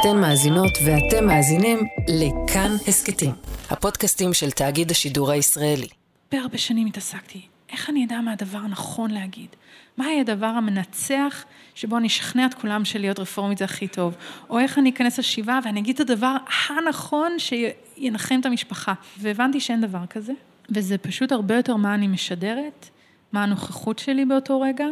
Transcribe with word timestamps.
אתן 0.00 0.20
מאזינות 0.20 0.72
ואתם 0.84 1.26
מאזינים 1.26 1.78
לכאן 2.08 2.70
הסכתים, 2.88 3.30
הפודקאסטים 3.70 4.34
של 4.34 4.50
תאגיד 4.50 4.90
השידור 4.90 5.30
הישראלי. 5.30 5.88
הרבה 6.32 6.58
שנים 6.58 6.86
התעסקתי, 6.86 7.40
איך 7.72 7.90
אני 7.90 8.04
אדע 8.04 8.20
מה 8.20 8.32
הדבר 8.32 8.58
הנכון 8.58 9.10
להגיד? 9.10 9.48
מהי 9.96 10.20
הדבר 10.20 10.46
המנצח 10.46 11.44
שבו 11.74 11.96
אני 11.96 12.06
אשכנע 12.06 12.46
את 12.46 12.54
כולם 12.54 12.84
שלהיות 12.84 13.18
רפורמית 13.18 13.58
זה 13.58 13.64
הכי 13.64 13.88
טוב? 13.88 14.14
או 14.50 14.58
איך 14.58 14.78
אני 14.78 14.90
אכנס 14.90 15.18
לשבעה 15.18 15.58
ואני 15.64 15.80
אגיד 15.80 15.94
את 15.94 16.10
הדבר 16.10 16.36
הנכון 16.68 17.32
שינחם 17.38 18.40
את 18.40 18.46
המשפחה? 18.46 18.92
והבנתי 19.18 19.60
שאין 19.60 19.80
דבר 19.80 20.06
כזה, 20.10 20.32
וזה 20.70 20.98
פשוט 20.98 21.32
הרבה 21.32 21.56
יותר 21.56 21.76
מה 21.76 21.94
אני 21.94 22.08
משדרת, 22.08 22.88
מה 23.32 23.42
הנוכחות 23.42 23.98
שלי 23.98 24.24
באותו 24.24 24.60
רגע, 24.60 24.86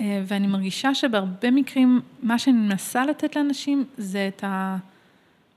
ואני 0.00 0.46
מרגישה 0.46 0.94
שבהרבה 0.94 1.50
מקרים, 1.50 2.00
מה 2.22 2.38
שאני 2.38 2.56
מנסה 2.56 3.06
לתת 3.06 3.36
לאנשים 3.36 3.84
זה 3.96 4.28
את 4.36 4.44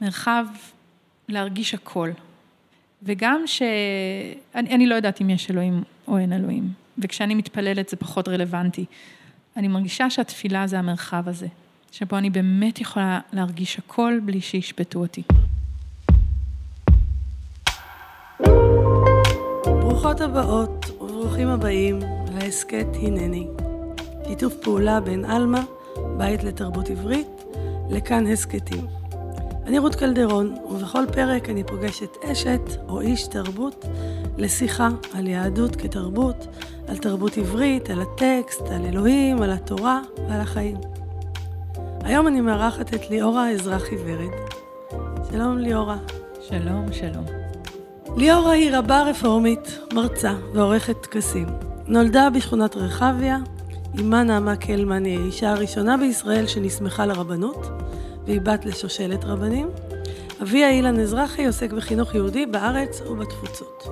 המרחב 0.01 0.45
להרגיש 1.29 1.73
הכל. 1.73 2.09
וגם 3.03 3.41
ש... 3.45 3.61
אני, 4.55 4.69
אני 4.69 4.87
לא 4.87 4.95
יודעת 4.95 5.21
אם 5.21 5.29
יש 5.29 5.51
אלוהים 5.51 5.83
או 6.07 6.17
אין 6.17 6.33
אלוהים, 6.33 6.69
וכשאני 6.97 7.35
מתפללת 7.35 7.89
זה 7.89 7.97
פחות 7.97 8.27
רלוונטי. 8.27 8.85
אני 9.57 9.67
מרגישה 9.67 10.09
שהתפילה 10.09 10.67
זה 10.67 10.79
המרחב 10.79 11.29
הזה, 11.29 11.47
שבו 11.91 12.17
אני 12.17 12.29
באמת 12.29 12.81
יכולה 12.81 13.19
להרגיש 13.33 13.79
הכל 13.79 14.19
בלי 14.25 14.41
שישפטו 14.41 14.99
אותי. 14.99 15.23
ברוכות 19.65 20.21
הבאות 20.21 20.85
וברוכים 21.01 21.47
הבאים 21.47 21.99
להסכת 22.35 22.87
הנני. 23.01 23.62
שיתוף 24.27 24.53
פעולה 24.61 24.99
בין 24.99 25.25
עלמה, 25.25 25.63
בית 26.17 26.43
לתרבות 26.43 26.89
עברית, 26.89 27.27
לכאן 27.89 28.27
הסכתים. 28.27 28.87
אני 29.65 29.79
רות 29.79 29.95
קלדרון, 29.95 30.55
ובכל 30.69 31.03
פרק 31.13 31.49
אני 31.49 31.63
פוגשת 31.63 32.17
אשת 32.31 32.61
או 32.89 33.01
איש 33.01 33.27
תרבות 33.27 33.85
לשיחה 34.37 34.89
על 35.13 35.27
יהדות 35.27 35.75
כתרבות, 35.75 36.47
על 36.87 36.97
תרבות 36.97 37.37
עברית, 37.37 37.89
על 37.89 38.01
הטקסט, 38.01 38.61
על 38.61 38.85
אלוהים, 38.85 39.41
על 39.41 39.51
התורה 39.51 40.01
ועל 40.29 40.41
החיים. 40.41 40.77
היום 42.01 42.27
אני 42.27 42.41
מארחת 42.41 42.93
את 42.93 43.09
ליאורה 43.09 43.49
אזרחי 43.49 43.95
ורד. 44.05 44.31
שלום 45.31 45.57
ליאורה. 45.57 45.97
שלום, 46.41 46.93
שלום. 46.93 47.25
ליאורה 48.17 48.51
היא 48.51 48.77
רבה 48.77 49.03
רפורמית, 49.03 49.79
מרצה 49.93 50.33
ועורכת 50.53 51.01
טקסים. 51.01 51.47
נולדה 51.87 52.29
בשכונת 52.29 52.75
רחביה, 52.75 53.37
אמה 53.99 54.23
נעמה 54.23 54.55
קלמן 54.55 55.05
היא 55.05 55.19
האישה 55.19 55.51
הראשונה 55.51 55.97
בישראל 55.97 56.47
שנסמכה 56.47 57.05
לרבנות, 57.05 57.67
והיא 58.25 58.41
בת 58.41 58.65
לשושלת 58.65 59.25
רבנים. 59.25 59.69
אביה 60.41 60.69
אילן 60.69 60.99
אזרחי 60.99 61.45
עוסק 61.45 61.71
בחינוך 61.71 62.15
יהודי 62.15 62.45
בארץ 62.45 63.01
ובתפוצות. 63.01 63.83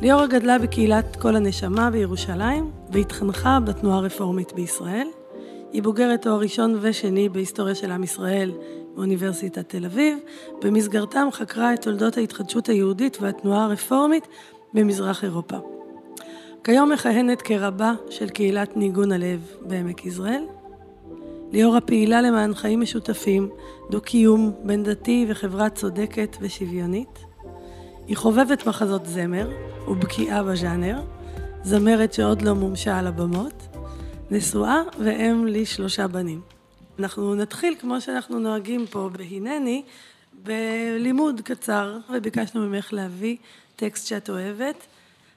ליאורה 0.00 0.26
גדלה 0.26 0.58
בקהילת 0.58 1.16
כל 1.16 1.36
הנשמה 1.36 1.90
בירושלים, 1.90 2.70
והתחנכה 2.90 3.58
בתנועה 3.60 3.98
הרפורמית 3.98 4.52
בישראל. 4.52 5.08
היא 5.72 5.82
בוגרת 5.82 6.22
תואר 6.22 6.40
ראשון 6.40 6.78
ושני 6.80 7.28
בהיסטוריה 7.28 7.74
של 7.74 7.90
עם 7.90 8.04
ישראל 8.04 8.52
באוניברסיטת 8.94 9.68
תל 9.68 9.84
אביב. 9.84 10.18
במסגרתם 10.62 11.28
חקרה 11.32 11.74
את 11.74 11.82
תולדות 11.82 12.16
ההתחדשות 12.16 12.68
היהודית 12.68 13.18
והתנועה 13.20 13.64
הרפורמית 13.64 14.28
במזרח 14.74 15.24
אירופה. 15.24 15.77
כיום 16.64 16.92
מכהנת 16.92 17.42
כרבה 17.42 17.92
של 18.10 18.28
קהילת 18.28 18.76
ניגון 18.76 19.12
הלב 19.12 19.40
בעמק 19.60 20.06
יזרעאל. 20.06 20.44
ליאור 21.52 21.76
הפעילה 21.76 22.22
למען 22.22 22.54
חיים 22.54 22.80
משותפים, 22.80 23.48
דו-קיום 23.90 24.52
בין 24.64 24.82
דתי 24.82 25.26
וחברה 25.28 25.70
צודקת 25.70 26.36
ושוויונית. 26.40 27.18
היא 28.06 28.16
חובבת 28.16 28.66
מחזות 28.66 29.06
זמר 29.06 29.50
ובקיאה 29.88 30.42
בז'אנר, 30.42 31.00
זמרת 31.62 32.12
שעוד 32.12 32.42
לא 32.42 32.54
מומשה 32.54 32.98
על 32.98 33.06
הבמות, 33.06 33.68
נשואה 34.30 34.82
ואם 34.98 35.46
לשלושה 35.46 36.06
בנים. 36.06 36.40
אנחנו 36.98 37.34
נתחיל 37.34 37.74
כמו 37.80 38.00
שאנחנו 38.00 38.38
נוהגים 38.38 38.86
פה 38.86 39.10
בהינני, 39.12 39.82
בלימוד 40.42 41.40
קצר, 41.40 41.98
וביקשנו 42.14 42.60
ממך 42.66 42.92
להביא 42.92 43.36
טקסט 43.76 44.06
שאת 44.06 44.30
אוהבת. 44.30 44.86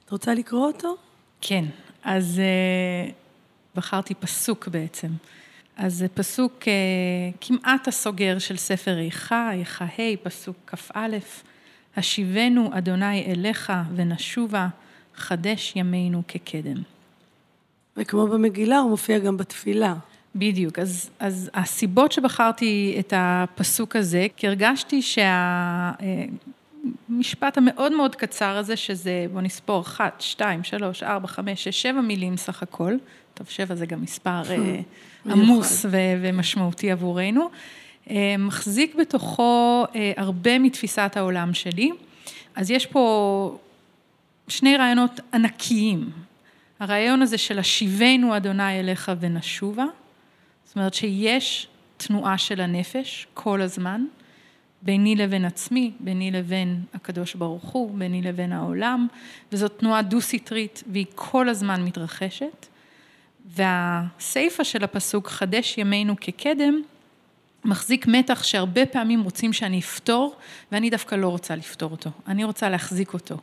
את 0.04 0.10
רוצה 0.10 0.34
לקרוא 0.34 0.66
אותו? 0.66 0.96
כן, 1.42 1.64
אז 2.04 2.40
uh, 2.40 3.12
בחרתי 3.74 4.14
פסוק 4.14 4.68
בעצם. 4.68 5.08
אז 5.76 5.94
זה 5.94 6.08
פסוק 6.08 6.62
uh, 6.62 6.66
כמעט 7.40 7.88
הסוגר 7.88 8.38
של 8.38 8.56
ספר 8.56 8.98
איכה, 8.98 9.52
איכה 9.52 9.84
ה', 9.84 10.16
פסוק 10.22 10.56
כ"א, 10.66 11.08
השיבנו 11.96 12.70
אדוני 12.78 13.24
אליך 13.26 13.72
ונשובה, 13.94 14.68
חדש 15.14 15.72
ימינו 15.76 16.22
כקדם. 16.28 16.82
וכמו 17.96 18.26
במגילה, 18.26 18.78
הוא 18.78 18.90
מופיע 18.90 19.18
גם 19.18 19.36
בתפילה. 19.36 19.94
בדיוק, 20.34 20.78
אז, 20.78 21.10
אז 21.18 21.50
הסיבות 21.54 22.12
שבחרתי 22.12 22.96
את 22.98 23.12
הפסוק 23.16 23.96
הזה, 23.96 24.26
כי 24.36 24.46
הרגשתי 24.46 25.02
שה... 25.02 25.92
המשפט 27.08 27.58
המאוד 27.58 27.92
מאוד 27.92 28.16
קצר 28.16 28.56
הזה, 28.56 28.76
שזה, 28.76 29.26
בוא 29.32 29.40
נספור, 29.40 29.80
אחת, 29.80 30.20
שתיים, 30.20 30.64
שלוש, 30.64 31.02
ארבע, 31.02 31.26
חמש, 31.26 31.64
שש, 31.64 31.82
שבע 31.82 32.00
מילים 32.00 32.36
סך 32.36 32.62
הכל. 32.62 32.96
טוב, 33.34 33.46
שבע 33.48 33.74
זה 33.74 33.86
גם 33.86 34.02
מספר 34.02 34.42
אה, 34.50 34.80
עמוס 35.32 35.86
ומשמעותי 35.90 36.90
עבורנו. 36.90 37.50
אה, 38.10 38.34
מחזיק 38.38 38.94
בתוכו 38.94 39.84
אה, 39.94 40.12
הרבה 40.16 40.58
מתפיסת 40.58 41.12
העולם 41.16 41.54
שלי. 41.54 41.90
אז 42.56 42.70
יש 42.70 42.86
פה 42.86 43.58
שני 44.48 44.76
רעיונות 44.76 45.20
ענקיים. 45.34 46.10
הרעיון 46.80 47.22
הזה 47.22 47.38
של 47.38 47.58
השיבנו 47.58 48.36
אדוני 48.36 48.80
אליך 48.80 49.12
ונשובה, 49.20 49.84
זאת 50.64 50.76
אומרת 50.76 50.94
שיש 50.94 51.68
תנועה 51.96 52.38
של 52.38 52.60
הנפש 52.60 53.26
כל 53.34 53.60
הזמן. 53.60 54.04
ביני 54.82 55.16
לבין 55.16 55.44
עצמי, 55.44 55.92
ביני 56.00 56.30
לבין 56.30 56.82
הקדוש 56.94 57.34
ברוך 57.34 57.64
הוא, 57.64 57.98
ביני 57.98 58.22
לבין 58.22 58.52
העולם, 58.52 59.06
וזאת 59.52 59.78
תנועה 59.78 60.02
דו-סטרית 60.02 60.82
והיא 60.92 61.06
כל 61.14 61.48
הזמן 61.48 61.84
מתרחשת. 61.84 62.66
והסיפה 63.46 64.64
של 64.64 64.84
הפסוק, 64.84 65.28
חדש 65.28 65.78
ימינו 65.78 66.14
כקדם, 66.20 66.82
מחזיק 67.64 68.06
מתח 68.06 68.42
שהרבה 68.42 68.86
פעמים 68.86 69.22
רוצים 69.22 69.52
שאני 69.52 69.78
אפתור, 69.78 70.36
ואני 70.72 70.90
דווקא 70.90 71.14
לא 71.14 71.28
רוצה 71.28 71.56
לפתור 71.56 71.90
אותו, 71.90 72.10
אני 72.28 72.44
רוצה 72.44 72.68
להחזיק 72.68 73.14
אותו. 73.14 73.36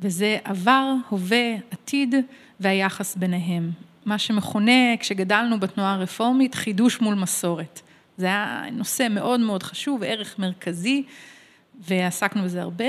וזה 0.00 0.38
עבר, 0.44 0.94
הווה, 1.08 1.54
עתיד 1.70 2.14
והיחס 2.60 3.16
ביניהם. 3.16 3.70
מה 4.04 4.18
שמכונה, 4.18 4.96
כשגדלנו 5.00 5.60
בתנועה 5.60 5.94
הרפורמית, 5.94 6.54
חידוש 6.54 7.00
מול 7.00 7.14
מסורת. 7.14 7.80
זה 8.18 8.26
היה 8.26 8.64
נושא 8.72 9.06
מאוד 9.10 9.40
מאוד 9.40 9.62
חשוב, 9.62 10.02
ערך 10.02 10.38
מרכזי, 10.38 11.02
ועסקנו 11.80 12.42
בזה 12.42 12.62
הרבה. 12.62 12.88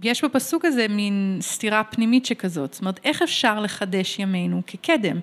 ויש 0.00 0.24
בפסוק 0.24 0.64
הזה 0.64 0.88
מין 0.88 1.38
סתירה 1.40 1.84
פנימית 1.84 2.26
שכזאת, 2.26 2.72
זאת 2.72 2.80
אומרת, 2.80 3.00
איך 3.04 3.22
אפשר 3.22 3.60
לחדש 3.60 4.18
ימינו 4.18 4.62
כקדם? 4.66 5.20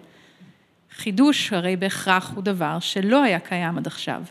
חידוש 0.92 1.54
הרי 1.54 1.76
בהכרח 1.76 2.32
הוא 2.36 2.44
דבר 2.44 2.80
שלא 2.80 3.24
היה 3.24 3.40
קיים 3.40 3.78
עד 3.78 3.88
עכשיו. 3.88 4.24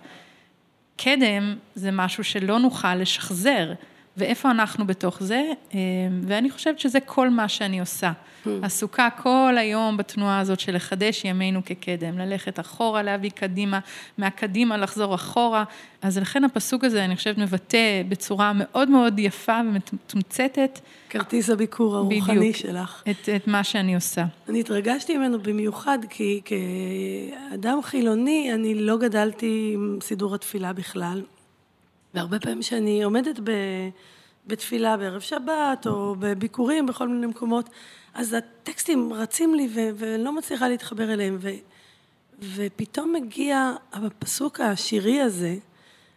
קדם 0.97 1.57
זה 1.75 1.91
משהו 1.91 2.25
שלא 2.25 2.59
נוכל 2.59 2.95
לשחזר, 2.95 3.73
ואיפה 4.17 4.51
אנחנו 4.51 4.87
בתוך 4.87 5.23
זה, 5.23 5.43
ואני 6.23 6.51
חושבת 6.51 6.79
שזה 6.79 7.01
כל 7.01 7.31
מה 7.31 7.49
שאני 7.49 7.81
עושה. 7.81 8.13
Hmm. 8.45 8.49
עסוקה 8.63 9.09
כל 9.23 9.55
היום 9.59 9.97
בתנועה 9.97 10.41
הזאת 10.41 10.61
של 10.61 10.77
לחדש 10.77 11.25
ימינו 11.25 11.61
כקדם, 11.65 12.19
ללכת 12.19 12.61
אחורה, 12.61 13.03
להביא 13.03 13.31
קדימה, 13.31 13.79
מהקדימה 14.19 14.77
לחזור 14.77 15.15
אחורה. 15.15 15.65
אז 16.03 16.19
לכן 16.19 16.45
הפסוק 16.45 16.85
הזה, 16.85 17.05
אני 17.05 17.17
חושבת, 17.17 17.39
מבטא 17.39 18.03
בצורה 18.09 18.53
מאוד 18.55 18.91
מאוד 18.91 19.19
יפה 19.19 19.61
ומתומצתת. 19.67 20.81
כרטיס 21.11 21.51
הביקור 21.51 21.97
הרוחני 21.97 22.37
בדיוק, 22.37 22.57
שלך. 22.57 23.03
את, 23.11 23.29
את 23.37 23.49
מה 23.49 23.65
שאני 23.65 23.95
עושה. 23.95 24.25
אני 24.49 24.61
התרגשתי 24.61 25.19
ממנו 25.19 25.39
במיוחד, 25.39 25.99
כי 26.11 26.41
כאדם 26.45 27.83
חילוני, 27.83 28.51
אני 28.55 28.75
לא 28.75 28.99
גדלתי 28.99 29.71
עם 29.75 29.99
סידור 30.03 30.35
התפילה 30.35 30.73
בכלל. 30.73 31.23
והרבה 32.15 32.41
פעמים 32.41 32.63
שאני 32.63 33.03
עומדת 33.03 33.41
ב... 33.45 33.51
בתפילה 34.47 34.97
בערב 34.97 35.21
שבת, 35.21 35.87
או 35.87 36.17
בביקורים 36.19 36.87
בכל 36.87 37.09
מיני 37.09 37.27
מקומות, 37.27 37.69
אז 38.15 38.33
הטקסטים 38.33 39.13
רצים 39.13 39.55
לי 39.55 39.69
ו- 39.75 39.91
ואני 39.95 40.25
לא 40.25 40.33
מצליחה 40.33 40.69
להתחבר 40.69 41.13
אליהם. 41.13 41.37
ו- 41.41 41.49
ופתאום 42.55 43.13
מגיע 43.13 43.73
הפסוק 43.93 44.61
השירי 44.61 45.21
הזה, 45.21 45.57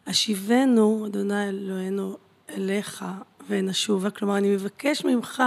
השיבנו, 0.08 1.06
אדוני 1.08 1.50
אלוהינו, 1.50 2.18
אליך 2.50 3.06
ונשובה. 3.48 4.10
כלומר, 4.10 4.38
אני 4.38 4.50
מבקש 4.50 5.06
ממך 5.06 5.44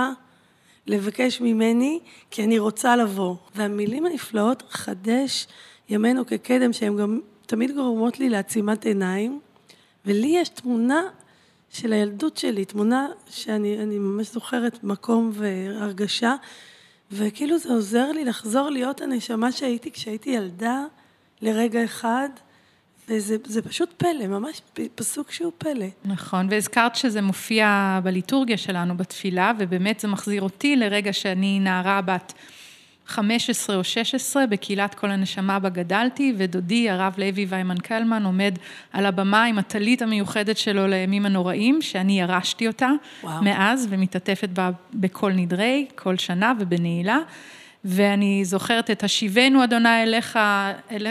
לבקש 0.86 1.40
ממני, 1.40 2.00
כי 2.30 2.44
אני 2.44 2.58
רוצה 2.58 2.96
לבוא. 2.96 3.36
והמילים 3.54 4.06
הנפלאות, 4.06 4.62
חדש 4.70 5.46
ימינו 5.88 6.26
כקדם, 6.26 6.72
שהן 6.72 6.96
גם 6.96 7.20
תמיד 7.46 7.74
גורמות 7.74 8.20
לי 8.20 8.28
לעצימת 8.28 8.84
עיניים, 8.84 9.40
ולי 10.06 10.36
יש 10.36 10.48
תמונה 10.48 11.02
של 11.70 11.92
הילדות 11.92 12.36
שלי, 12.36 12.64
תמונה 12.64 13.06
שאני 13.30 13.98
ממש 13.98 14.32
זוכרת 14.32 14.84
מקום 14.84 15.30
והרגשה, 15.34 16.34
וכאילו 17.12 17.58
זה 17.58 17.72
עוזר 17.72 18.12
לי 18.12 18.24
לחזור 18.24 18.70
להיות 18.70 19.00
הנשמה 19.00 19.52
שהייתי 19.52 19.90
כשהייתי 19.90 20.30
ילדה 20.30 20.84
לרגע 21.42 21.84
אחד, 21.84 22.28
וזה 23.08 23.62
פשוט 23.62 23.92
פלא, 23.96 24.26
ממש 24.26 24.60
פסוק 24.94 25.30
שהוא 25.30 25.52
פלא. 25.58 25.86
נכון, 26.04 26.46
והזכרת 26.50 26.96
שזה 26.96 27.22
מופיע 27.22 27.98
בליטורגיה 28.02 28.56
שלנו 28.56 28.96
בתפילה, 28.96 29.52
ובאמת 29.58 30.00
זה 30.00 30.08
מחזיר 30.08 30.42
אותי 30.42 30.76
לרגע 30.76 31.12
שאני 31.12 31.60
נערה 31.60 32.02
בת 32.02 32.32
15 33.06 33.76
או 33.76 33.84
16 33.84 34.46
בקהילת 34.46 34.94
כל 34.94 35.10
הנשמה 35.10 35.58
בה 35.58 35.68
גדלתי, 35.68 36.34
ודודי, 36.36 36.90
הרב 36.90 37.14
לוי 37.18 37.46
ויימן 37.48 37.78
קלמן, 37.78 38.24
עומד 38.24 38.58
על 38.92 39.06
הבמה 39.06 39.44
עם 39.44 39.58
הטלית 39.58 40.02
המיוחדת 40.02 40.56
שלו 40.56 40.86
לימים 40.86 41.26
הנוראים, 41.26 41.82
שאני 41.82 42.20
ירשתי 42.20 42.66
אותה 42.66 42.90
וואו. 43.22 43.44
מאז, 43.44 43.86
ומתעטפת 43.90 44.48
בה 44.48 44.70
בכל 44.94 45.32
נדרי, 45.32 45.86
כל 45.94 46.16
שנה 46.16 46.52
ובנעילה. 46.60 47.18
ואני 47.88 48.44
זוכרת 48.44 48.90
את 48.90 49.04
השיבנו 49.04 49.64
אדוני 49.64 50.02
אליך 50.02 50.38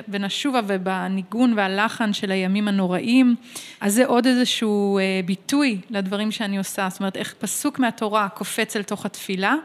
ונשובה 0.08 0.62
ובניגון 0.68 1.54
והלחן 1.58 2.14
של 2.14 2.32
הימים 2.32 2.68
הנוראים. 2.68 3.36
אז 3.82 3.94
זה 3.94 4.06
עוד 4.06 4.26
איזשהו 4.26 4.98
אה, 4.98 5.20
ביטוי 5.26 5.82
לדברים 5.90 6.32
שאני 6.32 6.58
עושה, 6.58 6.88
זאת 6.90 7.00
אומרת 7.00 7.18
איך 7.18 7.34
פסוק 7.40 7.80
מהתורה 7.80 8.30
קופץ 8.30 8.76
אל 8.76 8.84
תוך 8.84 9.06
התפילה 9.06 9.56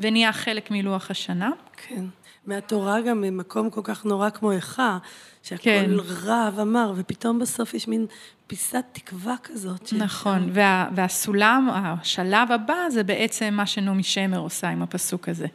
ונהיה 0.00 0.32
חלק 0.32 0.70
מלוח 0.70 1.10
השנה. 1.10 1.50
כן, 1.76 2.04
מהתורה 2.46 3.00
גם 3.00 3.20
ממקום 3.20 3.70
כל 3.70 3.80
כך 3.84 4.04
נורא 4.04 4.30
כמו 4.30 4.52
איכה, 4.52 4.98
שהכל 5.42 5.62
כן. 5.64 5.90
רע 6.24 6.50
ומר, 6.56 6.92
ופתאום 6.96 7.38
בסוף 7.38 7.74
יש 7.74 7.88
מין 7.88 8.06
פיסת 8.46 8.84
תקווה 8.92 9.34
כזאת. 9.44 9.92
נכון, 9.92 10.50
וה, 10.52 10.88
והסולם, 10.94 11.68
השלב 11.72 12.52
הבא 12.52 12.74
זה 12.90 13.02
בעצם 13.02 13.54
מה 13.54 13.66
שנעמי 13.66 14.02
שמר 14.02 14.38
עושה 14.38 14.68
עם 14.68 14.82
הפסוק 14.82 15.28
הזה. 15.28 15.46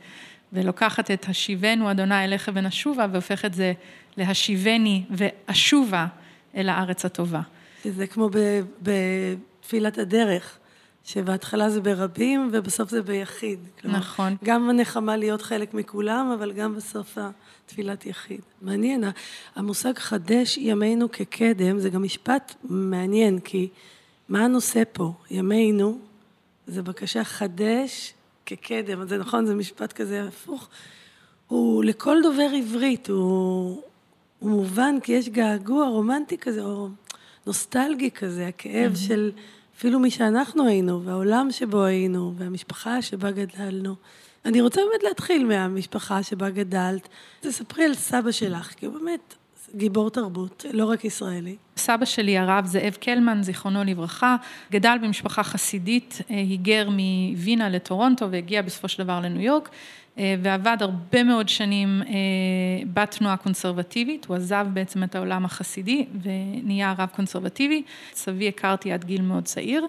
ולוקחת 0.53 1.11
את 1.11 1.25
השיבנו 1.29 1.91
אדוני 1.91 2.23
אליך 2.23 2.51
ונשובה, 2.53 3.07
והופכת 3.11 3.53
זה 3.53 3.73
להשיבני 4.17 5.03
ואשובה 5.09 6.07
אל 6.55 6.69
הארץ 6.69 7.05
הטובה. 7.05 7.41
זה 7.85 8.07
כמו 8.07 8.29
בתפילת 8.81 9.97
הדרך, 9.97 10.57
שבהתחלה 11.05 11.69
זה 11.69 11.81
ברבים 11.81 12.50
ובסוף 12.53 12.89
זה 12.89 13.01
ביחיד. 13.01 13.59
כלומר, 13.81 13.97
נכון. 13.97 14.35
גם 14.44 14.69
הנחמה 14.69 15.17
להיות 15.17 15.41
חלק 15.41 15.73
מכולם, 15.73 16.31
אבל 16.33 16.51
גם 16.51 16.75
בסוף 16.75 17.17
התפילת 17.17 18.06
יחיד. 18.06 18.41
מעניין, 18.61 19.03
המושג 19.56 19.97
חדש 19.97 20.57
ימינו 20.57 21.11
כקדם, 21.11 21.79
זה 21.79 21.89
גם 21.89 22.03
משפט 22.03 22.56
מעניין, 22.63 23.39
כי 23.39 23.69
מה 24.29 24.45
הנושא 24.45 24.83
פה? 24.94 25.13
ימינו, 25.31 25.99
זה 26.67 26.83
בקשה 26.83 27.23
חדש 27.23 28.13
כקדם, 28.45 29.07
זה 29.07 29.18
נכון, 29.18 29.45
זה 29.45 29.56
משפט 29.56 29.94
כזה 29.94 30.24
הפוך. 30.24 30.69
הוא 31.48 31.84
לכל 31.84 32.18
דובר 32.24 32.48
עברית, 32.57 33.10
הוא, 33.10 33.81
הוא 34.40 34.50
מובן 34.50 34.95
כי 35.04 35.12
יש 35.12 35.30
געגוע 35.30 35.88
רומנטי 35.88 36.38
כזה, 36.38 36.63
או 36.63 36.90
נוסטלגי 37.48 38.12
כזה, 38.12 38.48
הכאב 38.48 38.94
mm-hmm. 38.94 39.07
של 39.07 39.31
אפילו 39.78 40.00
מי 40.00 40.12
שאנחנו 40.12 40.68
היינו, 40.68 41.04
והעולם 41.04 41.51
שבו 41.51 41.84
היינו, 41.84 42.34
והמשפחה 42.38 43.01
שבה 43.01 43.31
גדלנו. 43.31 43.95
אני 44.45 44.62
רוצה 44.62 44.81
באמת 44.90 45.04
להתחיל 45.04 45.45
מהמשפחה 45.45 46.24
שבה 46.24 46.50
גדלת. 46.50 47.07
תספרי 47.40 47.84
על 47.86 47.94
סבא 47.94 48.31
שלך, 48.31 48.68
כי 48.68 48.86
הוא 48.86 48.94
באמת 48.94 49.36
גיבור 49.75 50.09
תרבות, 50.09 50.65
לא 50.73 50.85
רק 50.85 51.05
ישראלי. 51.05 51.55
סבא 51.77 52.05
שלי, 52.05 52.37
הרב 52.37 52.65
זאב 52.65 52.97
קלמן, 52.99 53.43
זיכרונו 53.43 53.83
לברכה, 53.83 54.35
גדל 54.71 54.97
במשפחה 55.01 55.43
חסידית, 55.43 56.21
אה, 56.31 56.35
היגר 56.35 56.89
מווינה 56.89 57.69
לטורונטו 57.69 58.31
והגיע 58.31 58.61
בסופו 58.61 58.87
של 58.87 59.03
דבר 59.03 59.19
לניו 59.19 59.41
יורק, 59.41 59.69
אה, 60.17 60.35
ועבד 60.41 60.77
הרבה 60.79 61.23
מאוד 61.23 61.49
שנים 61.49 62.01
אה, 62.01 62.13
בתנועה 62.93 63.37
קונסרבטיבית, 63.37 64.25
הוא 64.25 64.35
עזב 64.35 64.67
בעצם 64.73 65.03
את 65.03 65.15
העולם 65.15 65.45
החסידי 65.45 66.05
ונהיה 66.21 66.95
רב 66.97 67.09
קונסרבטיבי. 67.15 67.83
סבי 68.13 68.47
הכרתי 68.47 68.91
עד 68.91 69.03
גיל 69.03 69.21
מאוד 69.21 69.43
צעיר. 69.43 69.87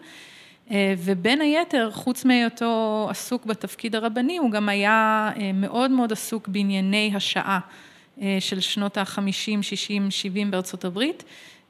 ובין 0.98 1.40
היתר, 1.40 1.90
חוץ 1.92 2.25
מהיותו 2.25 3.06
עסוק 3.10 3.46
בתפקיד 3.46 3.94
הרבני, 3.94 4.36
הוא 4.36 4.50
גם 4.50 4.69
היה 4.69 5.31
מאוד 5.54 5.90
מאוד 5.90 6.12
עסוק 6.12 6.48
בענייני 6.48 7.12
השעה. 7.14 7.58
אה, 8.22 8.37
של 8.40 8.61
שנות 8.61 8.96
ה-50, 8.96 9.62
60, 9.62 10.11
70 10.11 10.50
בארצות 10.50 10.84
הברית, 10.84 11.25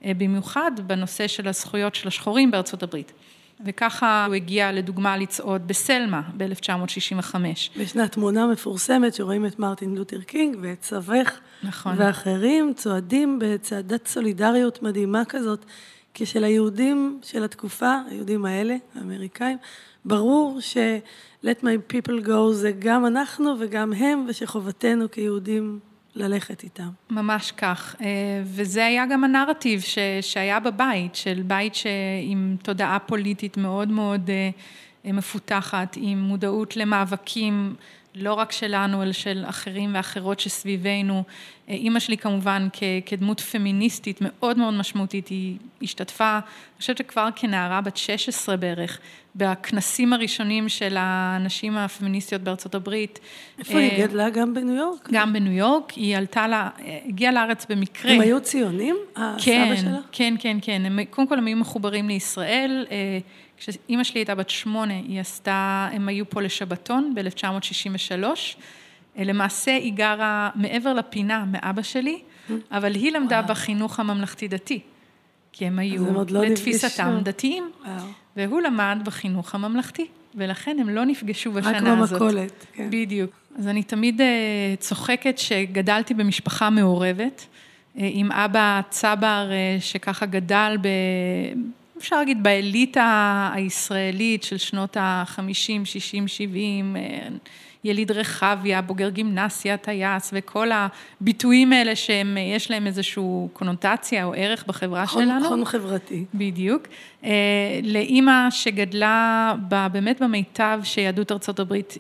אה, 0.05 0.13
במיוחד 0.19 0.71
בנושא 0.87 1.27
של 1.27 1.49
הזכויות 1.49 1.95
של 1.95 2.09
השחורים 2.09 2.51
בארצות 2.51 2.83
הברית. 2.83 3.13
וככה 3.67 4.25
הוא 4.27 4.35
הגיע 4.35 4.73
לדוגמה 4.73 5.17
לצעוד 5.17 5.69
בסלמה 5.69 6.23
ב-1965. 6.37 7.35
ישנה 7.77 8.09
תמונה 8.09 8.47
מפורסמת 8.47 9.15
שרואים 9.15 9.47
את 9.47 9.59
מרטין 9.59 9.95
לותר 9.95 10.21
קינג 10.21 10.57
ואת 10.61 10.83
סבך 10.83 11.41
נכון. 11.63 11.95
ואחרים 11.99 12.73
צועדים 12.75 13.39
בצעדת 13.43 14.07
סולידריות 14.07 14.83
מדהימה 14.83 15.25
כזאת, 15.25 15.65
כשל 16.15 16.45
היהודים 16.45 17.21
של 17.23 17.45
התקופה, 17.45 17.99
היהודים 18.11 18.45
האלה, 18.45 18.77
האמריקאים, 18.95 19.59
ברור 20.05 20.61
ש- 20.61 20.77
let 21.45 21.63
my 21.63 21.93
people 21.95 22.27
go 22.27 22.53
זה 22.53 22.73
גם 22.79 23.07
אנחנו 23.07 23.55
וגם 23.59 23.93
הם, 23.93 24.27
ושחובתנו 24.29 25.11
כיהודים 25.11 25.79
ללכת 26.17 26.63
איתם. 26.63 26.89
ממש 27.11 27.53
כך, 27.53 27.97
אה, 28.01 28.07
וזה 28.45 28.87
היה 28.87 29.07
גם 29.07 29.25
הנרטיב 29.25 29.81
ש, 29.81 29.99
שהיה 30.21 30.61
בבית, 30.61 31.15
של 31.15 31.43
בית 31.47 31.75
עם 32.23 32.57
תודעה 32.63 32.99
פוליטית 32.99 33.57
מאוד 33.57 33.89
מאוד 33.89 34.31
אה, 34.31 35.13
מפותחת, 35.13 35.97
עם 36.01 36.19
מודעות 36.19 36.77
למאבקים 36.77 37.75
לא 38.15 38.35
רק 38.35 38.53
שלנו, 38.53 39.03
אלא 39.03 39.13
של 39.13 39.45
אחרים 39.47 39.91
ואחרות 39.95 40.41
שסביבנו. 40.41 41.23
אימא 41.69 42.01
שלי 42.01 42.17
כמובן 42.17 42.69
כדמות 43.07 43.41
פמיניסטית 43.41 44.19
מאוד 44.21 44.59
מאוד 44.59 44.75
משמעותית, 44.75 45.29
היא 45.29 45.57
השתתפה, 45.83 46.33
אני 46.35 46.81
חושבת 46.81 46.99
שכבר 46.99 47.29
כנערה 47.37 47.81
בת 47.81 47.97
16 47.97 48.57
בערך, 48.57 48.99
בכנסים 49.37 50.13
הראשונים 50.13 50.69
של 50.69 50.97
הנשים 50.99 51.77
הפמיניסטיות 51.77 52.43
בארצות 52.43 52.75
הברית. 52.75 53.21
איפה 53.59 53.79
היא 53.79 53.91
אה, 53.91 54.07
גדלה? 54.07 54.31
גם 54.31 54.55
בניו 54.55 54.75
יורק? 54.75 55.09
גם 55.13 55.33
בניו 55.33 55.53
יורק, 55.53 55.91
היא 55.91 56.17
עלתה, 56.17 56.49
לה, 56.49 56.69
הגיעה 57.09 57.33
לארץ 57.33 57.67
במקרה. 57.69 58.13
הם 58.13 58.21
היו 58.21 58.41
ציונים? 58.41 58.97
כן, 59.15 59.73
הסבא 59.73 59.77
שלה? 59.77 59.99
כן, 60.13 60.35
כן, 60.39 60.57
כן. 60.63 60.83
הם, 60.85 60.99
קודם 61.11 61.29
כל 61.29 61.39
הם 61.39 61.47
היו 61.47 61.57
מחוברים 61.57 62.09
לישראל. 62.09 62.87
אה, 63.69 63.73
כשאימא 63.73 64.05
שלי 64.05 64.21
הייתה 64.21 64.35
בת 64.35 64.51
שמונה, 64.51 64.95
היא 64.95 65.21
עשתה, 65.21 65.89
הם 65.93 66.09
היו 66.09 66.31
פה 66.31 66.43
לשבתון 66.43 67.15
ב-1963. 67.15 68.25
למעשה 69.19 69.77
היא 69.77 69.93
גרה 69.93 70.51
מעבר 70.55 70.93
לפינה 70.93 71.45
מאבא 71.45 71.83
שלי, 71.83 72.19
אבל 72.71 72.95
היא 72.95 73.13
למדה 73.13 73.37
וואו. 73.37 73.49
בחינוך 73.49 74.01
הממלכתי-דתי, 74.01 74.81
כי 75.53 75.67
הם 75.67 75.79
היו 75.79 76.05
לא 76.31 76.45
לתפיסתם 76.45 77.05
נפגשו. 77.05 77.25
דתיים, 77.25 77.71
וואו. 77.87 78.07
והוא 78.37 78.61
למד 78.61 78.99
בחינוך 79.05 79.55
הממלכתי, 79.55 80.07
ולכן 80.35 80.77
הם 80.81 80.89
לא 80.89 81.05
נפגשו 81.05 81.53
בשנה 81.53 82.01
הזאת. 82.01 82.13
רק 82.13 82.21
במכולת, 82.21 82.67
כן. 82.73 82.89
בדיוק. 82.91 83.31
אז 83.59 83.69
אני 83.69 83.83
תמיד 83.83 84.21
uh, 84.21 84.25
צוחקת 84.81 85.39
שגדלתי 85.39 86.15
במשפחה 86.15 86.71
מעורבת, 86.71 87.41
uh, 87.41 87.99
עם 88.01 88.33
אבא 88.33 88.81
צבר 88.91 89.51
שככה 89.81 90.27
גדל 90.27 90.77
ב... 90.81 90.89
אפשר 91.99 92.17
להגיד 92.17 92.43
באליטה 92.43 93.51
הישראלית 93.55 94.43
של 94.43 94.57
שנות 94.57 94.97
ה-50, 94.97 95.85
60, 95.85 96.29
70, 96.29 96.97
יליד 97.85 98.11
רחביה, 98.11 98.83
בוגר 98.83 99.09
גימנסיה, 99.09 99.77
טייס, 99.77 100.31
וכל 100.33 100.69
הביטויים 101.21 101.73
האלה 101.73 101.97
שהם, 101.97 102.37
יש 102.57 102.71
להם 102.71 102.87
איזושהי 102.87 103.25
קונוטציה 103.53 104.25
או 104.25 104.35
ערך 104.37 104.67
בחברה 104.67 105.07
חון, 105.07 105.25
שלנו. 105.25 105.49
חון 105.49 105.65
חברתי. 105.65 106.25
בדיוק. 106.35 106.83
אה, 107.25 107.31
לאימא 107.83 108.51
שגדלה 108.51 109.55
באמת 109.93 110.23
במיטב 110.23 110.81
שיהדות 110.85 111.33
ארצות 111.33 111.61
הברית 111.61 111.99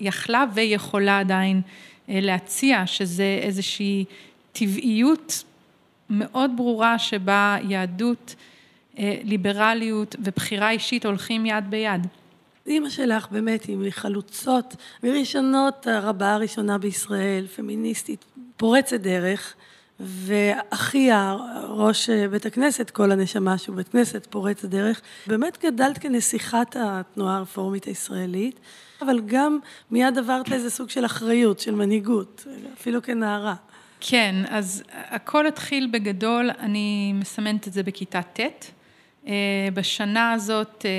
יכלה 0.00 0.44
ויכולה 0.54 1.18
עדיין 1.18 1.62
אה, 2.08 2.18
להציע, 2.22 2.86
שזה 2.86 3.38
איזושהי 3.42 4.04
טבעיות 4.52 5.44
מאוד 6.10 6.50
ברורה 6.56 6.98
שבה 6.98 7.56
יהדות, 7.68 8.34
אה, 8.38 8.55
ליברליות 9.24 10.16
ובחירה 10.18 10.70
אישית 10.70 11.06
הולכים 11.06 11.46
יד 11.46 11.64
ביד. 11.70 12.06
אימא 12.66 12.88
שלך 12.88 13.28
באמת 13.30 13.64
היא 13.64 13.76
מחלוצות, 13.76 14.76
מראשונות 15.02 15.86
הרבה 15.86 16.34
הראשונה 16.34 16.78
בישראל, 16.78 17.46
פמיניסטית, 17.46 18.24
פורצת 18.56 19.00
דרך, 19.00 19.54
ואחיה, 20.00 21.36
ראש 21.68 22.10
בית 22.10 22.46
הכנסת, 22.46 22.90
כל 22.90 23.12
הנשמה 23.12 23.58
שהוא 23.58 23.76
בית 23.76 23.88
כנסת, 23.88 24.26
פורץ 24.30 24.64
הדרך, 24.64 25.00
באמת 25.26 25.64
גדלת 25.64 25.98
כנסיכת 25.98 26.76
התנועה 26.80 27.36
הרפורמית 27.36 27.84
הישראלית, 27.84 28.60
אבל 29.02 29.20
גם 29.26 29.58
מיד 29.90 30.18
עברת 30.18 30.48
לאיזה 30.48 30.70
סוג 30.70 30.90
של 30.90 31.04
אחריות, 31.04 31.60
של 31.60 31.74
מנהיגות, 31.74 32.46
אפילו 32.74 33.02
כנערה. 33.02 33.54
כן, 34.00 34.34
אז 34.48 34.82
הכל 34.92 35.46
התחיל 35.46 35.88
בגדול, 35.92 36.50
אני 36.58 37.12
מסמנת 37.12 37.68
את 37.68 37.72
זה 37.72 37.82
בכיתה 37.82 38.22
ט'. 38.22 38.40
אה, 39.26 39.32
בשנה 39.74 40.32
הזאת 40.32 40.84
אה, 40.84 40.90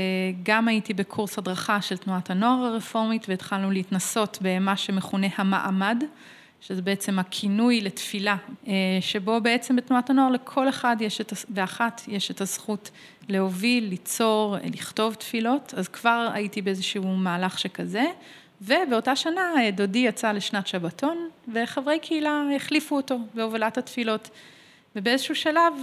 גם 0.43 0.67
הייתי 0.67 0.93
בקורס 0.93 1.37
הדרכה 1.37 1.81
של 1.81 1.97
תנועת 1.97 2.29
הנוער 2.29 2.65
הרפורמית 2.65 3.29
והתחלנו 3.29 3.71
להתנסות 3.71 4.37
במה 4.41 4.77
שמכונה 4.77 5.27
המעמד, 5.35 6.03
שזה 6.61 6.81
בעצם 6.81 7.19
הכינוי 7.19 7.81
לתפילה, 7.81 8.35
אה, 8.67 8.73
שבו 9.01 9.41
בעצם 9.41 9.75
בתנועת 9.75 10.09
הנוער 10.09 10.29
לכל 10.29 10.69
אחד 10.69 10.95
יש 10.99 11.21
את, 11.21 11.33
ואחת 11.49 12.01
יש 12.07 12.31
את 12.31 12.41
הזכות 12.41 12.91
להוביל, 13.29 13.87
ליצור, 13.89 14.55
לכתוב 14.73 15.13
תפילות, 15.13 15.73
אז 15.77 15.87
כבר 15.87 16.29
הייתי 16.33 16.61
באיזשהו 16.61 17.15
מהלך 17.15 17.59
שכזה. 17.59 18.05
ובאותה 18.61 19.15
שנה 19.15 19.53
דודי 19.73 19.99
יצא 19.99 20.31
לשנת 20.31 20.67
שבתון, 20.67 21.29
וחברי 21.53 21.99
קהילה 21.99 22.43
החליפו 22.55 22.95
אותו 22.95 23.19
בהובלת 23.33 23.77
התפילות. 23.77 24.29
ובאיזשהו 24.95 25.35
שלב, 25.35 25.73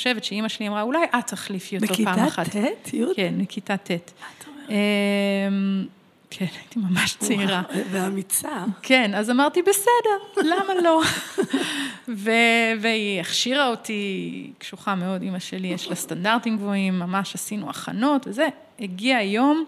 חושבת 0.00 0.24
שאימא 0.24 0.48
שלי 0.48 0.68
אמרה, 0.68 0.82
אולי 0.82 1.04
את 1.18 1.26
תחליפי 1.26 1.76
אותו 1.76 1.94
פעם 1.94 2.18
אחת. 2.18 2.46
בכיתה 2.46 2.66
ט'? 2.82 2.94
י'? 2.94 3.04
כן, 3.16 3.34
בכיתה 3.38 3.76
ט'. 3.76 3.90
את 3.90 4.10
אומרת? 4.46 4.70
אמ, 4.70 5.86
כן, 6.30 6.46
הייתי 6.60 6.78
ממש 6.78 7.16
צעירה. 7.18 7.62
ואמיצה. 7.90 8.64
כן, 8.82 9.14
אז 9.14 9.30
אמרתי, 9.30 9.62
בסדר, 9.62 10.44
למה 10.44 10.74
לא? 10.82 11.02
והיא 12.80 13.20
הכשירה 13.20 13.68
אותי, 13.68 14.50
קשוחה 14.58 14.94
מאוד, 14.94 15.22
אימא 15.22 15.38
שלי, 15.38 15.68
יש 15.68 15.88
לה 15.88 15.94
סטנדרטים 15.94 16.56
גבוהים, 16.56 16.98
ממש 16.98 17.34
עשינו 17.34 17.70
הכנות 17.70 18.26
וזה. 18.26 18.48
הגיע 18.80 19.16
היום 19.16 19.64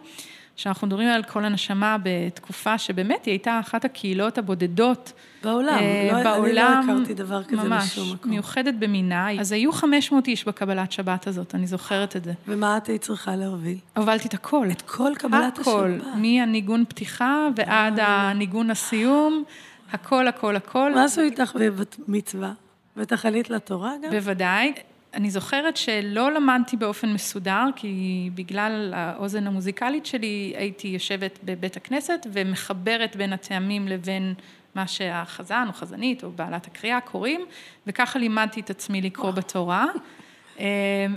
שאנחנו 0.57 0.87
מדברים 0.87 1.09
על 1.09 1.23
כל 1.23 1.45
הנשמה 1.45 1.97
בתקופה 2.03 2.79
שבאמת 2.79 3.25
היא 3.25 3.33
הייתה 3.33 3.61
אחת 3.61 3.85
הקהילות 3.85 4.39
הבודדות. 4.39 5.13
בעולם, 5.45 5.79
אה, 5.79 6.09
לא, 6.13 6.23
בעולם, 6.23 6.81
אני 6.81 6.87
לא 6.87 6.95
הכרתי 6.95 7.15
דבר 7.15 7.45
כזה 7.45 7.57
ממש, 7.57 7.85
בשום 7.85 8.13
מקום. 8.13 8.31
מיוחדת 8.31 8.75
במינה. 8.75 9.41
אז 9.41 9.53
היו 9.53 9.73
500 9.73 10.29
איש 10.29 10.49
בקבלת 10.49 10.93
שבת 10.93 11.27
הזאת, 11.27 11.55
אני 11.55 11.67
זוכרת 11.67 12.17
את 12.17 12.25
זה. 12.25 12.33
ומה 12.49 12.77
את 12.77 12.87
היית 12.87 13.03
צריכה 13.03 13.37
להוביל? 13.37 13.79
הובלתי 13.97 14.29
את 14.29 14.35
הכל. 14.35 14.69
את 14.71 14.83
כל 14.83 15.13
קבלת 15.19 15.59
הכל, 15.59 15.91
השבת. 16.01 16.15
מהניגון 16.17 16.85
פתיחה 16.89 17.49
ועד 17.57 17.99
הניגון 18.03 18.71
הסיום, 18.71 19.45
הכל, 19.93 20.29
הכל, 20.29 20.57
הכל. 20.57 20.93
מה 20.95 21.05
עשו 21.05 21.21
איתך 21.21 21.57
בבת 21.61 21.97
מצווה? 22.09 22.53
בטח 22.97 23.27
עלית 23.27 23.51
לתורה 23.51 23.93
גם? 24.03 24.11
בוודאי. 24.11 24.73
אני 25.15 25.31
זוכרת 25.31 25.77
שלא 25.77 26.33
למדתי 26.33 26.77
באופן 26.77 27.13
מסודר, 27.13 27.65
כי 27.77 28.31
בגלל 28.35 28.93
האוזן 28.97 29.47
המוזיקלית 29.47 30.07
שלי 30.07 30.55
הייתי 30.57 30.89
יושבת 30.89 31.39
בבית 31.45 31.77
הכנסת 31.77 32.27
ומחברת 32.33 33.17
בין 33.17 33.33
הטעמים 33.33 33.89
לבין 33.89 34.35
מה 34.75 34.87
שהחזן 34.87 35.65
או 35.69 35.73
חזנית 35.73 36.25
או 36.25 36.31
בעלת 36.31 36.67
הקריאה 36.67 37.01
קוראים, 37.01 37.41
וככה 37.87 38.19
לימדתי 38.19 38.61
את 38.61 38.71
עצמי 38.71 39.01
לקרוא 39.01 39.31
בתורה. 39.31 39.87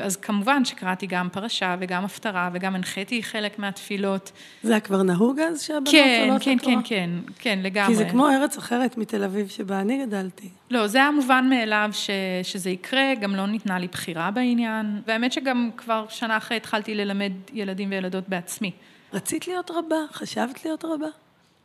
אז 0.01 0.15
כמובן 0.15 0.65
שקראתי 0.65 1.07
גם 1.07 1.29
פרשה 1.29 1.75
וגם 1.79 2.05
הפטרה 2.05 2.49
וגם 2.53 2.75
הנחיתי 2.75 3.23
חלק 3.23 3.59
מהתפילות. 3.59 4.31
זה 4.63 4.71
היה 4.71 4.79
כבר 4.79 5.03
נהוג 5.03 5.39
אז 5.39 5.61
שהבנות 5.61 5.87
כן, 5.91 6.25
עולות 6.27 6.41
כן, 6.43 6.57
לתורה? 6.57 6.75
כן, 6.75 6.81
כן, 6.83 7.09
כן, 7.39 7.59
לגמרי. 7.63 7.87
כי 7.87 7.95
זה 7.95 8.05
כמו 8.09 8.27
ארץ 8.27 8.57
אחרת 8.57 8.97
מתל 8.97 9.23
אביב 9.23 9.47
שבה 9.47 9.81
אני 9.81 10.05
גדלתי. 10.05 10.49
לא, 10.71 10.87
זה 10.87 10.97
היה 10.97 11.11
מובן 11.11 11.47
מאליו 11.49 11.89
ש, 11.91 12.09
שזה 12.43 12.69
יקרה, 12.69 13.15
גם 13.21 13.35
לא 13.35 13.47
ניתנה 13.47 13.79
לי 13.79 13.87
בחירה 13.87 14.31
בעניין, 14.31 15.01
והאמת 15.07 15.33
שגם 15.33 15.69
כבר 15.77 16.05
שנה 16.09 16.37
אחרי 16.37 16.57
התחלתי 16.57 16.95
ללמד 16.95 17.31
ילדים 17.53 17.89
וילדות 17.91 18.29
בעצמי. 18.29 18.71
רצית 19.13 19.47
להיות 19.47 19.71
רבה? 19.71 19.97
חשבת 20.11 20.65
להיות 20.65 20.85
רבה? 20.85 21.07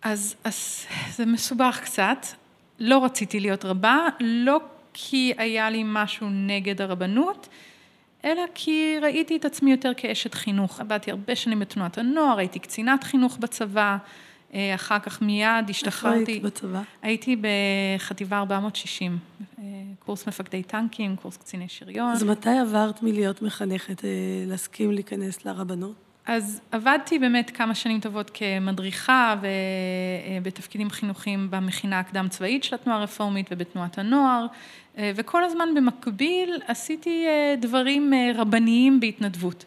אז, 0.02 0.34
אז 0.44 0.86
זה 1.10 1.26
מסובך 1.26 1.80
קצת. 1.84 2.26
לא 2.78 3.04
רציתי 3.04 3.40
להיות 3.40 3.64
רבה, 3.64 4.08
לא 4.20 4.60
כי 4.92 5.32
היה 5.36 5.70
לי 5.70 5.82
משהו 5.86 6.26
נגד 6.30 6.80
הרבנות, 6.80 7.48
אלא 8.24 8.42
כי 8.54 8.96
ראיתי 9.02 9.36
את 9.36 9.44
עצמי 9.44 9.70
יותר 9.70 9.92
כאשת 9.96 10.34
חינוך. 10.34 10.80
עבדתי 10.80 11.10
הרבה 11.10 11.36
שנים 11.36 11.58
בתנועת 11.58 11.98
הנוער, 11.98 12.38
הייתי 12.38 12.58
קצינת 12.58 13.04
חינוך 13.04 13.36
בצבא, 13.36 13.96
אה, 14.54 14.74
אחר 14.74 14.98
כך 14.98 15.22
מיד 15.22 15.70
השתחררתי. 15.70 16.20
איפה 16.20 16.32
היית 16.32 16.42
בצבא? 16.42 16.82
הייתי 17.02 17.36
בחטיבה 17.36 18.38
460, 18.38 19.18
אה, 19.58 19.64
קורס 19.98 20.28
מפקדי 20.28 20.62
טנקים, 20.62 21.16
קורס 21.16 21.36
קציני 21.36 21.68
שריון. 21.68 22.12
אז 22.12 22.22
מתי 22.22 22.58
עברת 22.58 23.02
מלהיות 23.02 23.42
מחנכת, 23.42 24.04
אה, 24.04 24.10
להסכים 24.46 24.92
להיכנס 24.92 25.44
לרבנות? 25.44 26.09
אז 26.30 26.60
עבדתי 26.72 27.18
באמת 27.18 27.50
כמה 27.50 27.74
שנים 27.74 28.00
טובות 28.00 28.30
כמדריכה 28.34 29.34
ובתפקידים 30.40 30.90
חינוכיים 30.90 31.50
במכינה 31.50 31.98
הקדם 31.98 32.26
צבאית 32.28 32.64
של 32.64 32.74
התנועה 32.74 32.98
הרפורמית 32.98 33.46
ובתנועת 33.50 33.98
הנוער, 33.98 34.46
וכל 34.98 35.44
הזמן 35.44 35.68
במקביל 35.76 36.60
עשיתי 36.66 37.26
דברים 37.60 38.12
רבניים 38.34 39.00
בהתנדבות. 39.00 39.64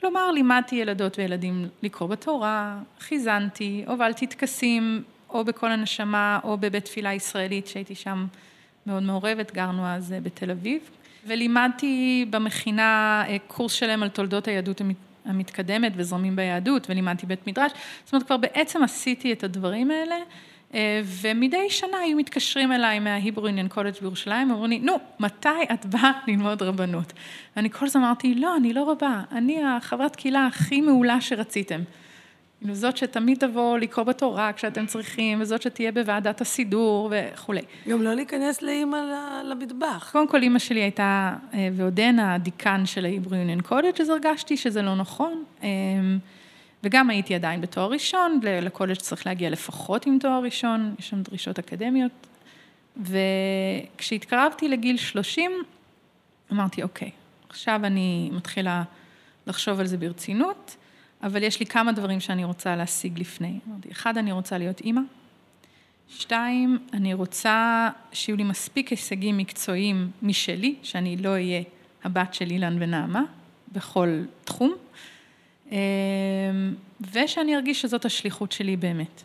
כלומר, 0.00 0.30
לימדתי 0.30 0.76
ילדות 0.76 1.18
וילדים 1.18 1.68
לקרוא 1.82 2.08
בתורה, 2.08 2.78
חיזנתי, 3.00 3.84
הובלתי 3.86 4.26
טקסים, 4.26 5.02
או 5.30 5.44
בכל 5.44 5.70
הנשמה, 5.70 6.38
או 6.44 6.56
בבית 6.56 6.84
תפילה 6.84 7.14
ישראלית, 7.14 7.66
שהייתי 7.66 7.94
שם 7.94 8.26
מאוד 8.86 9.02
מעורבת, 9.02 9.52
גרנו 9.54 9.86
אז 9.86 10.14
בתל 10.22 10.50
אביב, 10.50 10.80
ולימדתי 11.26 12.26
במכינה 12.30 13.24
קורס 13.46 13.72
שלם 13.72 14.02
על 14.02 14.08
תולדות 14.08 14.48
היהדות 14.48 14.80
המתקדמת 15.24 15.92
וזרמים 15.96 16.36
ביהדות, 16.36 16.86
ולימדתי 16.90 17.26
בית 17.26 17.46
מדרש, 17.46 17.72
זאת 18.04 18.12
אומרת, 18.12 18.26
כבר 18.26 18.36
בעצם 18.36 18.82
עשיתי 18.82 19.32
את 19.32 19.44
הדברים 19.44 19.90
האלה, 19.90 20.16
ומדי 21.04 21.70
שנה 21.70 21.98
היו 21.98 22.16
מתקשרים 22.16 22.72
אליי 22.72 22.98
מה 22.98 23.10
Hebrew 23.10 23.46
Union 23.46 23.68
College 23.68 23.94
בירושלים, 24.00 24.50
אמרו 24.50 24.66
לי, 24.66 24.78
נו, 24.78 24.96
מתי 25.20 25.48
את 25.72 25.86
באה 25.86 26.12
ללמוד 26.26 26.62
רבנות? 26.62 27.12
ואני 27.56 27.70
כל 27.70 27.86
הזמן 27.86 28.02
אמרתי, 28.02 28.34
לא, 28.34 28.56
אני 28.56 28.72
לא 28.72 28.90
רבה, 28.90 29.22
אני 29.32 29.64
החברת 29.64 30.16
קהילה 30.16 30.46
הכי 30.46 30.80
מעולה 30.80 31.20
שרציתם. 31.20 31.80
זאת 32.72 32.96
שתמיד 32.96 33.38
תבוא 33.38 33.78
לקרוא 33.78 34.04
בתורה 34.04 34.52
כשאתם 34.52 34.86
צריכים, 34.86 35.40
וזאת 35.40 35.62
שתהיה 35.62 35.92
בוועדת 35.92 36.40
הסידור 36.40 37.12
וכולי. 37.12 37.62
גם 37.88 38.02
לא 38.02 38.14
להיכנס 38.14 38.62
לאימא 38.62 38.96
למטבח. 39.44 40.10
קודם 40.12 40.28
כל, 40.28 40.42
אימא 40.42 40.58
שלי 40.58 40.80
הייתה 40.80 41.36
ועודנה 41.72 42.34
הדיקן 42.34 42.86
של 42.86 43.04
ה 43.04 43.08
Hebrew 43.08 43.34
Union 43.34 43.60
College, 43.60 44.00
אז 44.00 44.08
הרגשתי 44.08 44.56
שזה 44.56 44.82
לא 44.82 44.96
נכון. 44.96 45.44
וגם 46.84 47.10
הייתי 47.10 47.34
עדיין 47.34 47.60
בתואר 47.60 47.90
ראשון, 47.90 48.40
לקולג' 48.42 48.96
צריך 48.96 49.26
להגיע 49.26 49.50
לפחות 49.50 50.06
עם 50.06 50.18
תואר 50.20 50.40
ראשון, 50.42 50.94
יש 50.98 51.08
שם 51.10 51.22
דרישות 51.22 51.58
אקדמיות. 51.58 52.26
וכשהתקרבתי 52.96 54.68
לגיל 54.68 54.96
30, 54.96 55.50
אמרתי, 56.52 56.82
אוקיי, 56.82 57.10
עכשיו 57.48 57.80
אני 57.84 58.30
מתחילה 58.32 58.82
לחשוב 59.46 59.80
על 59.80 59.86
זה 59.86 59.96
ברצינות, 59.96 60.76
אבל 61.24 61.42
יש 61.42 61.60
לי 61.60 61.66
כמה 61.66 61.92
דברים 61.92 62.20
שאני 62.20 62.44
רוצה 62.44 62.76
להשיג 62.76 63.18
לפני. 63.18 63.58
אמרתי, 63.68 63.90
אחד, 63.92 64.18
אני 64.18 64.32
רוצה 64.32 64.58
להיות 64.58 64.80
אימא. 64.80 65.00
שתיים, 66.08 66.78
אני 66.92 67.14
רוצה 67.14 67.90
שיהיו 68.12 68.36
לי 68.36 68.42
מספיק 68.44 68.88
הישגים 68.88 69.36
מקצועיים 69.36 70.10
משלי, 70.22 70.74
שאני 70.82 71.16
לא 71.16 71.28
אהיה 71.28 71.62
הבת 72.04 72.34
של 72.34 72.50
אילן 72.50 72.76
ונעמה 72.80 73.22
בכל 73.72 74.22
תחום. 74.44 74.74
ושאני 77.12 77.56
ארגיש 77.56 77.82
שזאת 77.82 78.04
השליחות 78.04 78.52
שלי 78.52 78.76
באמת. 78.76 79.22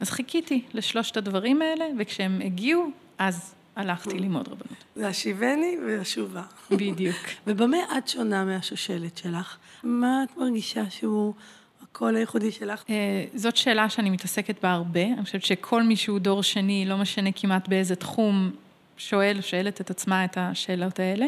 אז 0.00 0.10
חיכיתי 0.10 0.62
לשלושת 0.74 1.16
הדברים 1.16 1.62
האלה, 1.62 1.84
וכשהם 1.98 2.40
הגיעו, 2.44 2.90
אז 3.18 3.54
הלכתי 3.76 4.18
ללמוד 4.18 4.48
רבנות. 4.48 4.84
זה 4.96 5.08
השיבני 5.08 5.76
והשובה. 5.86 6.42
בדיוק. 6.70 7.16
ובמה 7.46 7.76
את 7.98 8.08
שונה 8.08 8.44
מהשושלת 8.44 9.18
שלך? 9.18 9.56
מה 9.82 10.24
את 10.24 10.36
מרגישה 10.36 10.90
שהוא 10.90 11.34
הקול 11.82 12.16
הייחודי 12.16 12.52
שלך? 12.52 12.84
זאת 13.34 13.56
שאלה 13.56 13.88
שאני 13.88 14.10
מתעסקת 14.10 14.62
בה 14.62 14.72
הרבה. 14.72 15.04
אני 15.04 15.24
חושבת 15.24 15.42
שכל 15.42 15.82
מי 15.82 15.96
שהוא 15.96 16.18
דור 16.18 16.42
שני, 16.42 16.84
לא 16.86 16.96
משנה 16.96 17.32
כמעט 17.32 17.68
באיזה 17.68 17.96
תחום, 17.96 18.50
שואל, 18.96 19.40
שואלת 19.40 19.80
את 19.80 19.90
עצמה 19.90 20.24
את 20.24 20.38
השאלות 20.40 21.00
האלה. 21.00 21.26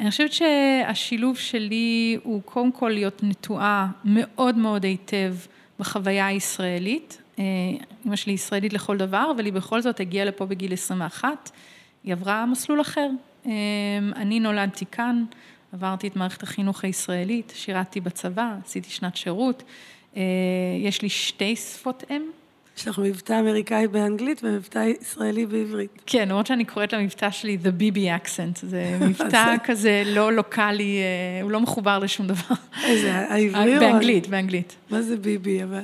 אני 0.00 0.10
חושבת 0.10 0.32
שהשילוב 0.32 1.36
שלי 1.36 2.18
הוא 2.22 2.42
קודם 2.42 2.72
כל 2.72 2.88
להיות 2.88 3.22
נטועה 3.22 3.88
מאוד 4.04 4.56
מאוד 4.56 4.84
היטב 4.84 5.34
בחוויה 5.78 6.26
הישראלית. 6.26 7.21
אמא 7.38 8.16
שלי 8.16 8.32
ישראלית 8.32 8.72
לכל 8.72 8.96
דבר, 8.96 9.32
אבל 9.36 9.44
היא 9.44 9.52
בכל 9.52 9.80
זאת 9.80 10.00
הגיעה 10.00 10.24
לפה 10.24 10.46
בגיל 10.46 10.72
21, 10.72 11.50
היא 12.04 12.12
עברה 12.12 12.46
מסלול 12.46 12.80
אחר. 12.80 13.08
אני 14.16 14.40
נולדתי 14.40 14.86
כאן, 14.86 15.24
עברתי 15.72 16.06
את 16.06 16.16
מערכת 16.16 16.42
החינוך 16.42 16.84
הישראלית, 16.84 17.52
שירתתי 17.56 18.00
בצבא, 18.00 18.54
עשיתי 18.64 18.90
שנת 18.90 19.16
שירות, 19.16 19.62
יש 20.80 21.02
לי 21.02 21.08
שתי 21.08 21.56
שפות 21.56 22.04
אם, 22.10 22.22
יש 22.76 22.88
לך 22.88 22.98
מבטא 22.98 23.40
אמריקאי 23.40 23.88
באנגלית 23.88 24.40
ומבטא 24.44 24.84
ישראלי 25.00 25.46
בעברית. 25.46 25.90
כן, 26.06 26.28
למרות 26.28 26.46
שאני 26.46 26.64
קוראת 26.64 26.92
למבטא 26.92 27.30
שלי 27.30 27.58
The 27.62 27.80
BB 27.80 27.96
accent, 27.98 28.66
זה 28.66 28.96
מבטא 29.08 29.54
כזה 29.64 30.02
לא 30.06 30.32
לוקאלי, 30.32 30.98
אה, 30.98 31.42
הוא 31.42 31.50
לא 31.50 31.60
מחובר 31.60 31.98
לשום 31.98 32.26
דבר. 32.26 32.54
איזה, 32.84 33.14
העברי 33.14 33.76
או... 33.76 33.80
באנגלית, 33.80 34.26
באנגלית. 34.26 34.76
מה 34.90 35.02
זה 35.02 35.16
ביבי 35.16 35.62
אבל? 35.62 35.82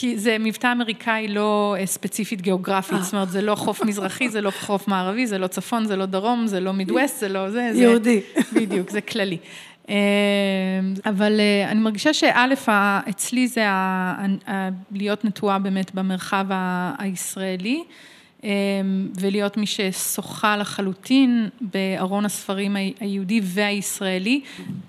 כי 0.00 0.18
זה 0.18 0.36
מבטא 0.40 0.72
אמריקאי 0.72 1.28
לא 1.28 1.76
אה, 1.78 1.86
ספציפית 1.86 2.40
גיאוגרפית, 2.42 2.92
אה. 2.98 3.02
זאת 3.02 3.12
אומרת, 3.12 3.30
זה 3.30 3.42
לא 3.42 3.54
חוף 3.54 3.82
מזרחי, 3.84 4.28
זה 4.28 4.40
לא 4.40 4.50
חוף 4.50 4.88
מערבי, 4.88 5.26
זה 5.26 5.38
לא 5.38 5.46
צפון, 5.46 5.84
זה 5.84 5.96
לא 5.96 6.06
דרום, 6.06 6.46
זה 6.46 6.60
לא 6.60 6.72
מידווסט, 6.72 7.20
זה 7.20 7.28
לא 7.28 7.50
זה. 7.50 7.70
זה- 7.72 7.82
יהודי. 7.82 8.20
בדיוק, 8.52 8.90
זה 8.90 9.00
כללי. 9.00 9.38
אה, 9.88 9.94
אבל 11.06 11.40
אני 11.68 11.80
מרגישה 11.80 12.14
שא', 12.14 12.44
אצלי 13.10 13.48
זה 13.48 13.64
להיות 14.92 15.24
נטועה 15.24 15.58
באמת 15.58 15.94
במרחב 15.94 16.46
הישראלי, 16.98 17.84
ולהיות 19.20 19.56
מי 19.56 19.66
ששוחה 19.66 20.56
לחלוטין 20.56 21.48
בארון 21.60 22.24
הספרים 22.24 22.76
היהודי 23.00 23.40
והישראלי, 23.44 24.40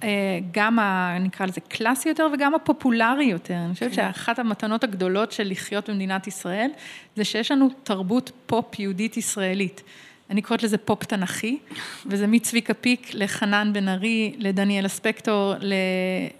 אה, 0.03 0.09
גם, 0.51 0.79
ה- 0.79 1.17
נקרא 1.19 1.45
לזה 1.45 1.61
קלאסי 1.61 2.09
יותר 2.09 2.27
וגם 2.33 2.55
הפופולרי 2.55 3.25
יותר. 3.25 3.53
אני 3.65 3.73
חושבת 3.73 3.93
שאחת 3.93 4.39
המתנות 4.39 4.83
הגדולות 4.83 5.31
של 5.31 5.47
לחיות 5.51 5.89
במדינת 5.89 6.27
ישראל, 6.27 6.69
זה 7.15 7.23
שיש 7.23 7.51
לנו 7.51 7.69
תרבות 7.83 8.31
פופ 8.45 8.79
יהודית 8.79 9.17
ישראלית. 9.17 9.83
אני 10.29 10.41
קוראת 10.41 10.63
לזה 10.63 10.77
פופ 10.77 11.03
תנכי, 11.03 11.57
וזה 12.05 12.27
מצביקה 12.27 12.73
פיק 12.73 13.09
לחנן 13.13 13.73
בן 13.73 13.87
ארי, 13.87 14.33
לדניאל 14.37 14.85
אספקטור, 14.85 15.53
ל... 15.59 15.73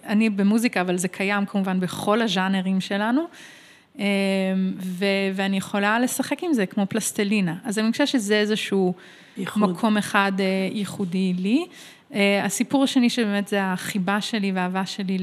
אני 0.06 0.30
במוזיקה, 0.30 0.80
אבל 0.80 0.96
זה 0.96 1.08
קיים 1.08 1.46
כמובן 1.46 1.80
בכל 1.80 2.22
הז'אנרים 2.22 2.80
שלנו, 2.80 3.20
אמ, 3.20 3.26
ו... 4.78 5.04
ואני 5.34 5.56
יכולה 5.56 5.98
לשחק 6.00 6.44
עם 6.44 6.52
זה 6.52 6.66
כמו 6.66 6.86
פלסטלינה. 6.88 7.54
אז 7.64 7.78
אני 7.78 7.92
חושבת 7.92 8.08
שזה 8.08 8.40
איזשהו 8.40 8.94
ייחוד. 9.36 9.70
מקום 9.70 9.96
אחד 9.96 10.32
אה, 10.38 10.68
ייחודי 10.72 11.32
לי. 11.38 11.66
אה, 12.14 12.44
הסיפור 12.44 12.84
השני 12.84 13.10
שבאמת 13.10 13.48
זה 13.48 13.72
החיבה 13.72 14.20
שלי 14.20 14.52
והאהבה 14.52 14.86
שלי 14.86 15.18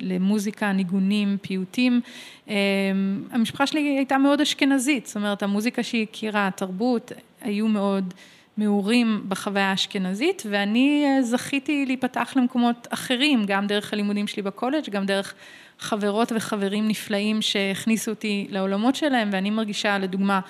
למוזיקה, 0.00 0.72
ניגונים, 0.72 1.36
פיוטים. 1.42 2.00
אה, 2.48 2.54
המשפחה 3.30 3.66
שלי 3.66 3.80
הייתה 3.80 4.18
מאוד 4.18 4.40
אשכנזית, 4.40 5.06
זאת 5.06 5.16
אומרת, 5.16 5.42
המוזיקה 5.42 5.82
שהיא 5.82 6.02
הכירה, 6.02 6.46
התרבות, 6.46 7.12
היו 7.40 7.68
מאוד 7.68 8.14
מעורים 8.56 9.24
בחוויה 9.28 9.70
האשכנזית, 9.70 10.42
ואני 10.50 11.04
אה, 11.06 11.22
זכיתי 11.22 11.86
להיפתח 11.86 12.32
למקומות 12.36 12.88
אחרים, 12.90 13.44
גם 13.46 13.66
דרך 13.66 13.92
הלימודים 13.92 14.26
שלי 14.26 14.42
בקולג', 14.42 14.90
גם 14.90 15.06
דרך 15.06 15.34
חברות 15.82 16.32
וחברים 16.36 16.88
נפלאים 16.88 17.42
שהכניסו 17.42 18.10
אותי 18.10 18.46
לעולמות 18.50 18.94
שלהם, 18.94 19.30
ואני 19.32 19.50
מרגישה, 19.50 19.98
לדוגמה, 19.98 20.40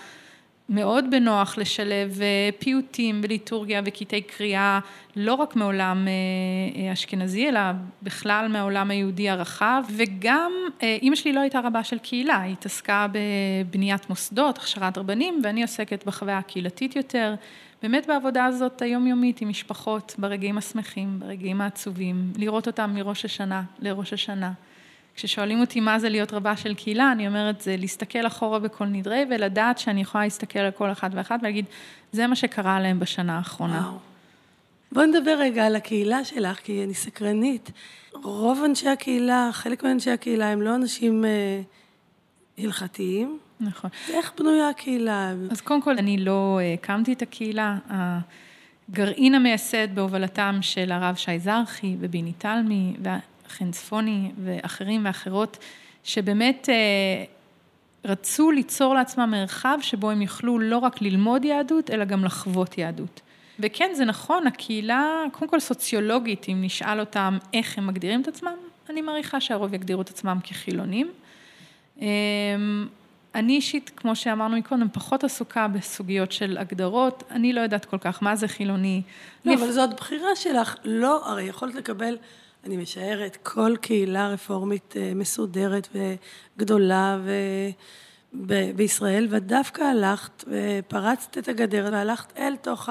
מאוד 0.69 1.05
בנוח 1.11 1.59
לשלב 1.59 2.19
אה, 2.23 2.51
פיוטים 2.59 3.21
וליטורגיה 3.25 3.83
וקטעי 3.85 4.23
קריאה, 4.23 4.81
לא 5.17 5.35
רק 5.35 5.57
מעולם 5.57 6.09
אה, 6.09 6.83
אה, 6.83 6.93
אשכנזי, 6.93 7.49
אלא 7.49 7.61
בכלל 8.03 8.49
מהעולם 8.49 8.91
היהודי 8.91 9.31
הרחב, 9.31 9.83
וגם 9.97 10.53
אימא 10.83 11.17
שלי 11.17 11.33
לא 11.33 11.41
הייתה 11.41 11.61
רבה 11.61 11.85
של 11.85 11.99
קהילה, 11.99 12.41
היא 12.41 12.53
התעסקה 12.53 13.07
בבניית 13.12 14.11
מוסדות, 14.11 14.59
הכשרת 14.59 14.99
רבנים, 14.99 15.41
ואני 15.45 15.62
עוסקת 15.62 16.07
בחוויה 16.07 16.39
הקהילתית 16.39 16.97
יותר, 16.97 17.35
באמת 17.83 18.07
בעבודה 18.07 18.45
הזאת 18.45 18.83
היומיומית 18.83 19.41
עם 19.41 19.49
משפחות, 19.49 20.15
ברגעים 20.19 20.59
השמחים, 20.59 21.21
ברגעים 21.21 21.61
העצובים, 21.61 22.33
לראות 22.37 22.67
אותם 22.67 22.91
מראש 22.95 23.25
השנה 23.25 23.62
לראש 23.79 24.12
השנה. 24.12 24.53
כששואלים 25.14 25.61
אותי 25.61 25.81
מה 25.81 25.99
זה 25.99 26.09
להיות 26.09 26.33
רבה 26.33 26.57
של 26.57 26.75
קהילה, 26.75 27.12
אני 27.12 27.28
אומרת, 27.28 27.61
זה 27.61 27.76
להסתכל 27.76 28.26
אחורה 28.26 28.59
בכל 28.59 28.87
נדרי 28.87 29.25
ולדעת 29.31 29.78
שאני 29.78 30.00
יכולה 30.00 30.25
להסתכל 30.25 30.59
על 30.59 30.71
כל 30.71 30.92
אחד 30.92 31.11
ואחת 31.12 31.38
ולהגיד, 31.42 31.64
זה 32.12 32.26
מה 32.26 32.37
שקרה 32.37 32.81
להם 32.81 33.00
בשנה 33.00 33.37
האחרונה. 33.37 33.81
וואו. 33.81 33.99
בואי 34.92 35.07
נדבר 35.07 35.37
רגע 35.38 35.66
על 35.66 35.76
הקהילה 35.76 36.25
שלך, 36.25 36.59
כי 36.59 36.85
אני 36.85 36.95
סקרנית. 36.95 37.71
רוב 38.12 38.62
אנשי 38.64 38.88
הקהילה, 38.88 39.50
חלק 39.52 39.83
מאנשי 39.83 40.11
הקהילה 40.11 40.49
הם 40.49 40.62
לא 40.62 40.75
אנשים 40.75 41.25
אה, 41.25 41.61
הלכתיים. 42.59 43.38
נכון. 43.61 43.90
איך 44.09 44.33
בנויה 44.38 44.69
הקהילה? 44.69 45.33
אז 45.50 45.61
קודם 45.61 45.83
כל, 45.83 45.99
אני 45.99 46.16
לא 46.16 46.59
אה, 46.62 46.75
הקמתי 46.75 47.12
את 47.12 47.23
הקהילה. 47.23 47.76
הגרעין 48.88 49.35
המייסד 49.35 49.95
בהובלתם 49.95 50.59
של 50.61 50.92
הרב 50.92 51.14
שי 51.14 51.38
זרחי 51.38 51.97
וביני 52.00 52.32
תלמי 52.32 52.95
וחן 53.52 53.71
צפוני 53.71 54.30
ואחרים 54.45 55.04
ואחרות, 55.04 55.58
שבאמת 56.04 56.69
אה, 56.69 57.25
רצו 58.04 58.50
ליצור 58.50 58.95
לעצמם 58.95 59.30
מרחב 59.30 59.78
שבו 59.80 60.10
הם 60.10 60.23
יוכלו 60.23 60.58
לא 60.58 60.78
רק 60.78 61.02
ללמוד 61.02 61.45
יהדות, 61.45 61.91
אלא 61.91 62.04
גם 62.04 62.25
לחוות 62.25 62.78
יהדות. 62.78 63.21
וכן, 63.60 63.91
זה 63.95 64.04
נכון, 64.04 64.47
הקהילה, 64.47 65.25
קודם 65.32 65.50
כל 65.50 65.60
סוציולוגית, 65.60 66.47
אם 66.49 66.58
נשאל 66.62 67.00
אותם 67.00 67.38
איך 67.54 67.78
הם 67.78 67.86
מגדירים 67.86 68.23
את 68.23 68.28
עצמם, 68.28 68.54
אני 68.91 69.00
מעריכה 69.00 69.41
שהרוב 69.41 69.75
יגדירו 69.75 70.02
את 70.02 70.08
עצמם 70.08 70.38
כחילונים. 70.45 71.10
אמ, 72.00 72.06
אני 73.34 73.52
אישית, 73.56 73.91
כמו 73.97 74.17
שאמרנו 74.17 74.56
מקודם, 74.56 74.88
פחות 74.93 75.25
עסוקה 75.25 75.69
בסוגיות 75.69 76.32
של 76.32 76.58
הגדרות, 76.60 77.23
אני 77.30 77.52
לא 77.52 77.60
יודעת 77.60 77.84
כל 77.84 77.99
כך 77.99 78.23
מה 78.23 78.36
זה 78.36 78.49
חילוני. 78.49 79.02
לא, 79.45 79.54
אבל 79.54 79.71
זאת 79.73 79.97
בחירה 79.97 80.36
שלך. 80.36 80.76
לא, 80.84 81.28
הרי 81.28 81.43
יכולת 81.43 81.75
לקבל, 81.75 82.17
אני 82.67 82.77
משערת, 82.77 83.39
כל 83.43 83.75
קהילה 83.81 84.29
רפורמית 84.29 84.95
אה, 84.97 85.13
מסודרת 85.15 85.89
וגדולה 86.57 87.19
ו... 87.25 87.33
ב- 88.47 88.71
בישראל, 88.77 89.27
ודווקא 89.31 89.83
הלכת 89.83 90.45
ופרצת 90.49 91.39
את 91.39 91.49
הגדר 91.49 91.89
והלכת 91.93 92.39
אל 92.39 92.57
תוך 92.57 92.89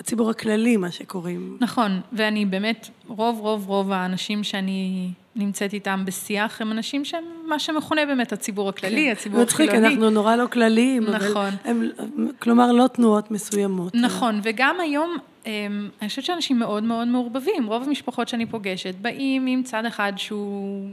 הציבור 0.00 0.30
הכללי, 0.30 0.76
מה 0.76 0.90
שקוראים. 0.90 1.56
נכון, 1.60 2.00
ואני 2.12 2.44
באמת, 2.44 2.88
רוב 3.08 3.38
רוב 3.40 3.68
רוב 3.68 3.92
האנשים 3.92 4.44
שאני 4.44 5.10
נמצאת 5.36 5.72
איתם 5.72 6.02
בשיח, 6.06 6.60
הם 6.60 6.72
אנשים 6.72 7.04
שהם 7.04 7.24
מה 7.46 7.58
שמכונה 7.58 8.06
באמת 8.06 8.32
הציבור 8.32 8.68
הכללי, 8.68 9.10
הציבור 9.10 9.42
מצחיק, 9.42 9.68
החילוני. 9.68 9.88
אנחנו 9.88 10.10
נורא 10.10 10.36
לא 10.36 10.46
כלליים, 10.46 11.02
נכון. 11.02 11.50
אבל 11.64 11.92
הם, 11.98 12.28
כלומר, 12.38 12.72
לא 12.72 12.86
תנועות 12.86 13.30
מסוימות. 13.30 13.94
נכון, 13.94 14.40
וגם 14.42 14.76
היום, 14.80 15.16
אני 15.46 16.08
חושבת 16.08 16.24
שאנשים 16.24 16.58
מאוד 16.58 16.82
מאוד 16.82 17.08
מעורבבים. 17.08 17.66
רוב 17.66 17.82
המשפחות 17.82 18.28
שאני 18.28 18.46
פוגשת 18.46 18.94
באים 18.94 19.46
עם 19.46 19.62
צד 19.62 19.84
אחד 19.84 20.12
שהוא... 20.16 20.88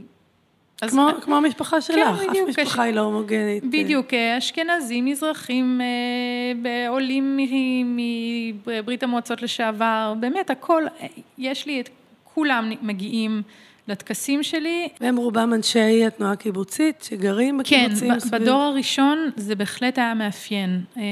אז- 0.82 0.90
כמו, 0.90 1.08
כמו 1.20 1.36
המשפחה 1.36 1.80
שלך, 1.80 1.98
אף 2.10 2.26
בדיוק, 2.28 2.48
משפחה 2.48 2.62
יש- 2.82 2.86
היא 2.86 2.94
לא 2.94 3.00
הומוגנית. 3.00 3.64
בדיוק, 3.64 4.14
אה, 4.14 4.38
אשכנזים, 4.38 5.04
מזרחים, 5.04 5.80
אה, 6.66 6.88
עולים 6.88 7.38
מברית 7.86 9.02
המועצות 9.02 9.42
לשעבר, 9.42 10.14
באמת 10.20 10.50
הכל, 10.50 10.82
אה, 11.00 11.06
יש 11.38 11.66
לי 11.66 11.80
את 11.80 11.88
כולם 12.34 12.72
מגיעים 12.82 13.42
לטקסים 13.88 14.42
שלי. 14.42 14.88
והם 15.00 15.16
רובם 15.16 15.54
אנשי 15.54 16.04
התנועה 16.06 16.32
הקיבוצית, 16.32 17.02
שגרים 17.02 17.60
כן, 17.64 17.84
בקיבוצים 17.84 18.14
ב- 18.14 18.18
סביב. 18.18 18.42
בדור 18.42 18.62
הראשון 18.62 19.30
זה 19.36 19.54
בהחלט 19.54 19.98
היה 19.98 20.14
מאפיין. 20.14 20.84
אה, 20.96 21.02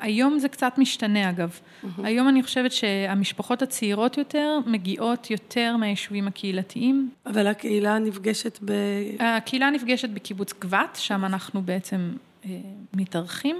היום 0.00 0.38
זה 0.38 0.48
קצת 0.48 0.72
משתנה 0.78 1.30
אגב. 1.30 1.60
היום 2.02 2.28
אני 2.28 2.42
חושבת 2.42 2.72
שהמשפחות 2.72 3.62
הצעירות 3.62 4.18
יותר 4.18 4.58
מגיעות 4.66 5.30
יותר 5.30 5.76
מהיישובים 5.76 6.28
הקהילתיים. 6.28 7.10
אבל 7.26 7.46
הקהילה 7.46 7.98
נפגשת 7.98 8.58
ב... 8.64 8.72
הקהילה 9.20 9.70
נפגשת 9.70 10.08
בקיבוץ 10.08 10.52
גבת, 10.60 10.98
שם 11.00 11.24
אנחנו 11.24 11.62
בעצם 11.62 12.12
אה, 12.44 12.50
מתארחים, 12.94 13.56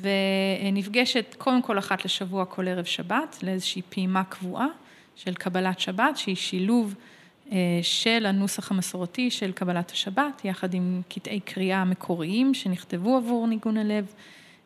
ונפגשת 0.00 1.34
קודם 1.38 1.62
כל 1.62 1.78
אחת 1.78 2.04
לשבוע 2.04 2.44
כל 2.44 2.68
ערב 2.68 2.84
שבת, 2.84 3.36
לאיזושהי 3.42 3.82
פעימה 3.90 4.24
קבועה 4.24 4.66
של 5.16 5.34
קבלת 5.34 5.80
שבת, 5.80 6.16
שהיא 6.16 6.36
שילוב 6.36 6.94
של 7.82 8.26
הנוסח 8.26 8.70
המסורתי 8.70 9.30
של 9.30 9.52
קבלת 9.52 9.90
השבת, 9.90 10.44
יחד 10.44 10.74
עם 10.74 11.02
קטעי 11.08 11.40
קריאה 11.40 11.84
מקוריים 11.84 12.54
שנכתבו 12.54 13.16
עבור 13.16 13.46
ניגון 13.46 13.76
הלב. 13.76 14.06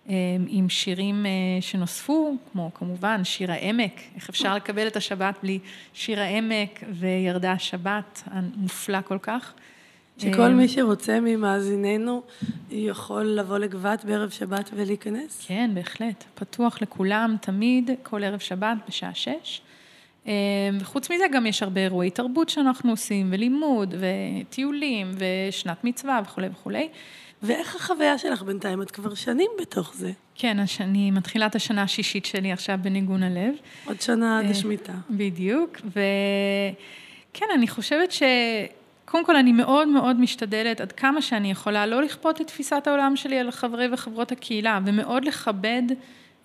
אה, 0.08 0.14
עם 0.48 0.68
שירים 0.68 1.26
אה, 1.26 1.30
שנוספו, 1.60 2.36
כמו 2.52 2.70
כמובן 2.74 3.24
שיר 3.24 3.52
העמק, 3.52 4.00
איך 4.16 4.28
אפשר 4.28 4.54
לקבל 4.54 4.86
את 4.86 4.96
השבת 4.96 5.38
בלי 5.42 5.58
שיר 5.92 6.20
העמק 6.20 6.80
וירדה 6.92 7.52
השבת 7.52 8.22
המופלא 8.26 9.00
כל 9.00 9.18
כך. 9.22 9.52
שכל 10.18 10.42
אה, 10.42 10.48
מי 10.48 10.68
שרוצה 10.68 11.20
ממאזיננו 11.20 12.22
יכול 12.70 13.24
לבוא 13.24 13.58
לגבת 13.58 14.04
בערב 14.04 14.30
שבת 14.30 14.70
ולהיכנס? 14.74 15.44
כן, 15.46 15.70
בהחלט. 15.74 16.24
פתוח 16.34 16.82
לכולם, 16.82 17.36
תמיד, 17.40 17.90
כל 18.02 18.24
ערב 18.24 18.38
שבת 18.38 18.76
בשעה 18.88 19.14
שש. 19.14 19.60
אה, 20.26 20.32
וחוץ 20.80 21.10
מזה 21.10 21.24
גם 21.32 21.46
יש 21.46 21.62
הרבה 21.62 21.80
אירועי 21.80 22.10
תרבות 22.10 22.48
שאנחנו 22.48 22.90
עושים, 22.90 23.28
ולימוד, 23.32 23.94
וטיולים, 23.98 25.10
ושנת 25.18 25.84
מצווה 25.84 26.20
וכולי 26.24 26.48
וכולי. 26.52 26.88
ואיך 27.42 27.76
החוויה 27.76 28.18
שלך 28.18 28.42
בינתיים? 28.42 28.82
את 28.82 28.90
כבר 28.90 29.14
שנים 29.14 29.50
בתוך 29.60 29.94
זה. 29.94 30.12
כן, 30.34 30.60
אז 30.60 30.68
אני 30.80 31.10
מתחילה 31.10 31.46
את 31.46 31.54
השנה 31.54 31.82
השישית 31.82 32.24
שלי 32.24 32.52
עכשיו 32.52 32.78
בניגון 32.82 33.22
הלב. 33.22 33.54
עוד 33.84 34.00
שנה 34.00 34.38
עד 34.38 34.44
אה, 34.44 34.50
השמיטה. 34.50 34.92
בדיוק, 35.10 35.80
וכן, 35.86 37.46
אני 37.54 37.68
חושבת 37.68 38.12
ש... 38.12 38.22
קודם 39.04 39.24
כל, 39.24 39.36
אני 39.36 39.52
מאוד 39.52 39.88
מאוד 39.88 40.20
משתדלת 40.20 40.80
עד 40.80 40.92
כמה 40.92 41.22
שאני 41.22 41.50
יכולה 41.50 41.86
לא 41.86 42.02
לכפות 42.02 42.40
את 42.40 42.46
תפיסת 42.46 42.86
העולם 42.86 43.16
שלי 43.16 43.38
על 43.38 43.50
חברי 43.50 43.88
וחברות 43.92 44.32
הקהילה, 44.32 44.80
ומאוד 44.86 45.24
לכבד 45.24 45.82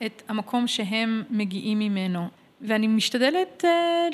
את 0.05 0.21
המקום 0.27 0.67
שהם 0.67 1.23
מגיעים 1.29 1.79
ממנו. 1.79 2.27
ואני 2.67 2.87
משתדלת, 2.87 3.65
אה, 3.65 4.07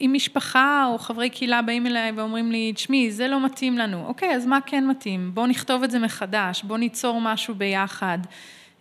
אם 0.00 0.10
משפחה 0.14 0.86
או 0.92 0.98
חברי 0.98 1.30
קהילה 1.30 1.62
באים 1.62 1.86
אליי 1.86 2.12
ואומרים 2.12 2.52
לי, 2.52 2.72
תשמעי, 2.72 3.10
זה 3.10 3.28
לא 3.28 3.44
מתאים 3.44 3.78
לנו. 3.78 4.06
אוקיי, 4.06 4.34
אז 4.34 4.46
מה 4.46 4.58
כן 4.66 4.86
מתאים? 4.86 5.30
בואו 5.34 5.46
נכתוב 5.46 5.82
את 5.82 5.90
זה 5.90 5.98
מחדש, 5.98 6.62
בואו 6.62 6.78
ניצור 6.78 7.20
משהו 7.20 7.54
ביחד. 7.54 8.18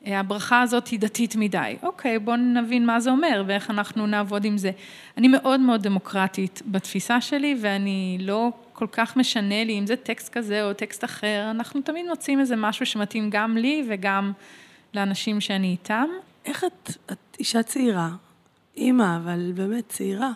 אה, 0.05 0.19
הברכה 0.19 0.61
הזאת 0.61 0.87
היא 0.87 0.99
דתית 0.99 1.35
מדי. 1.35 1.75
אוקיי, 1.83 2.19
בואו 2.19 2.35
נבין 2.35 2.85
מה 2.85 2.99
זה 2.99 3.11
אומר 3.11 3.43
ואיך 3.47 3.69
אנחנו 3.69 4.07
נעבוד 4.07 4.45
עם 4.45 4.57
זה. 4.57 4.71
אני 5.17 5.27
מאוד 5.27 5.59
מאוד 5.59 5.83
דמוקרטית 5.83 6.61
בתפיסה 6.65 7.21
שלי, 7.21 7.57
ואני 7.61 8.17
לא 8.21 8.51
כל 8.73 8.87
כך 8.91 9.17
משנה 9.17 9.63
לי 9.63 9.79
אם 9.79 9.85
זה 9.87 9.95
טקסט 9.95 10.29
כזה 10.33 10.63
או 10.63 10.73
טקסט 10.73 11.03
אחר, 11.03 11.47
אנחנו 11.51 11.81
תמיד 11.81 12.05
מוצאים 12.09 12.39
איזה 12.39 12.55
משהו 12.55 12.85
שמתאים 12.85 13.29
גם 13.29 13.57
לי 13.57 13.83
וגם 13.89 14.31
לאנשים 14.93 15.41
שאני 15.41 15.67
איתם. 15.67 16.05
איך 16.45 16.63
את, 16.63 16.91
את 17.11 17.37
אישה 17.39 17.63
צעירה, 17.63 18.09
אימא, 18.77 19.17
אבל 19.17 19.51
באמת 19.55 19.89
צעירה, 19.89 20.31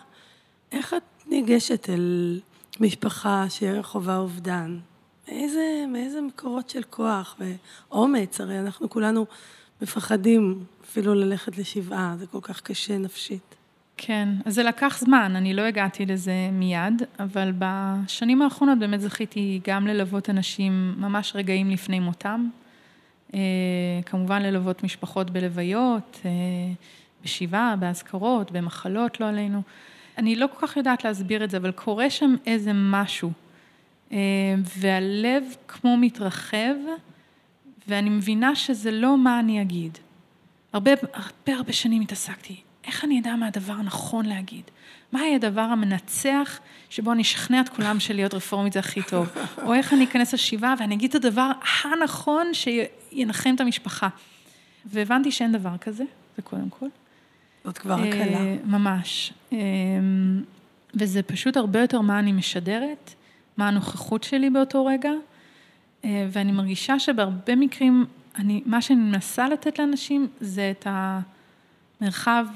איך 0.72 0.94
את 0.94 1.02
ניגשת 1.26 1.90
אל 1.90 2.40
משפחה 2.80 3.46
שחווה 3.48 4.16
אובדן? 4.16 4.78
מאיזה, 5.28 5.84
מאיזה 5.88 6.20
מקורות 6.20 6.70
של 6.70 6.82
כוח 6.90 7.36
ואומץ? 7.38 8.40
הרי 8.40 8.58
אנחנו 8.58 8.90
כולנו 8.90 9.26
מפחדים 9.82 10.64
אפילו 10.84 11.14
ללכת 11.14 11.58
לשבעה, 11.58 12.14
זה 12.18 12.26
כל 12.26 12.40
כך 12.42 12.60
קשה 12.60 12.98
נפשית. 12.98 13.54
כן, 13.96 14.28
אז 14.44 14.54
זה 14.54 14.62
לקח 14.62 14.98
זמן, 15.00 15.36
אני 15.36 15.54
לא 15.54 15.62
הגעתי 15.62 16.06
לזה 16.06 16.32
מיד, 16.52 17.02
אבל 17.18 17.52
בשנים 17.58 18.42
האחרונות 18.42 18.78
באמת 18.78 19.00
זכיתי 19.00 19.60
גם 19.66 19.86
ללוות 19.86 20.30
אנשים 20.30 20.94
ממש 20.98 21.32
רגעים 21.36 21.70
לפני 21.70 22.00
מותם, 22.00 22.48
אה, 23.34 23.40
כמובן 24.06 24.42
ללוות 24.42 24.84
משפחות 24.84 25.30
בלוויות, 25.30 26.20
אה, 26.24 26.30
בשבעה, 27.24 27.76
באזכרות, 27.76 28.50
במחלות, 28.50 29.20
לא 29.20 29.28
עלינו. 29.28 29.62
אני 30.18 30.36
לא 30.36 30.46
כל 30.46 30.66
כך 30.66 30.76
יודעת 30.76 31.04
להסביר 31.04 31.44
את 31.44 31.50
זה, 31.50 31.56
אבל 31.56 31.70
קורה 31.70 32.10
שם 32.10 32.34
איזה 32.46 32.70
משהו, 32.74 33.32
אה, 34.12 34.18
והלב 34.78 35.44
כמו 35.68 35.96
מתרחב, 35.96 36.74
ואני 37.88 38.10
מבינה 38.10 38.54
שזה 38.54 38.90
לא 38.90 39.18
מה 39.18 39.40
אני 39.40 39.62
אגיד. 39.62 39.98
הרבה, 40.72 40.90
הרבה 41.12 41.54
הרבה 41.54 41.72
שנים 41.72 42.02
התעסקתי, 42.02 42.56
איך 42.86 43.04
אני 43.04 43.20
אדע 43.20 43.36
מה 43.36 43.46
הדבר 43.46 43.72
הנכון 43.72 44.26
להגיד? 44.26 44.62
מה 45.12 45.20
יהיה 45.20 45.36
הדבר 45.36 45.60
המנצח 45.60 46.60
שבו 46.90 47.12
אני 47.12 47.22
אשכנע 47.22 47.60
את 47.60 47.68
כולם 47.68 48.00
שלהיות 48.00 48.34
רפורמית 48.34 48.72
זה 48.72 48.78
הכי 48.78 49.02
טוב? 49.02 49.28
או 49.62 49.74
איך 49.74 49.92
אני 49.92 50.04
אכנס 50.04 50.34
לשבעה 50.34 50.74
ואני 50.78 50.94
אגיד 50.94 51.10
את 51.10 51.24
הדבר 51.24 51.50
הנכון 51.84 52.46
שינחם 52.52 53.54
את 53.54 53.60
המשפחה. 53.60 54.08
והבנתי 54.86 55.30
שאין 55.30 55.52
דבר 55.52 55.76
כזה, 55.80 56.04
זה 56.36 56.42
קודם 56.42 56.70
כל. 56.70 56.86
זאת 57.64 57.78
כבר 57.78 57.94
הקלה. 57.94 58.38
אה, 58.38 58.56
ממש. 58.64 59.32
אה, 59.52 59.58
וזה 60.94 61.22
פשוט 61.22 61.56
הרבה 61.56 61.80
יותר 61.80 62.00
מה 62.00 62.18
אני 62.18 62.32
משדרת, 62.32 63.14
מה 63.56 63.68
הנוכחות 63.68 64.24
שלי 64.24 64.50
באותו 64.50 64.86
רגע, 64.86 65.10
אה, 66.04 66.26
ואני 66.32 66.52
מרגישה 66.52 66.98
שבהרבה 66.98 67.56
מקרים, 67.56 68.06
אני, 68.36 68.62
מה 68.66 68.82
שאני 68.82 69.00
מנסה 69.00 69.48
לתת 69.48 69.78
לאנשים 69.78 70.28
זה 70.40 70.72
את 70.78 70.86
המרחב 72.00 72.46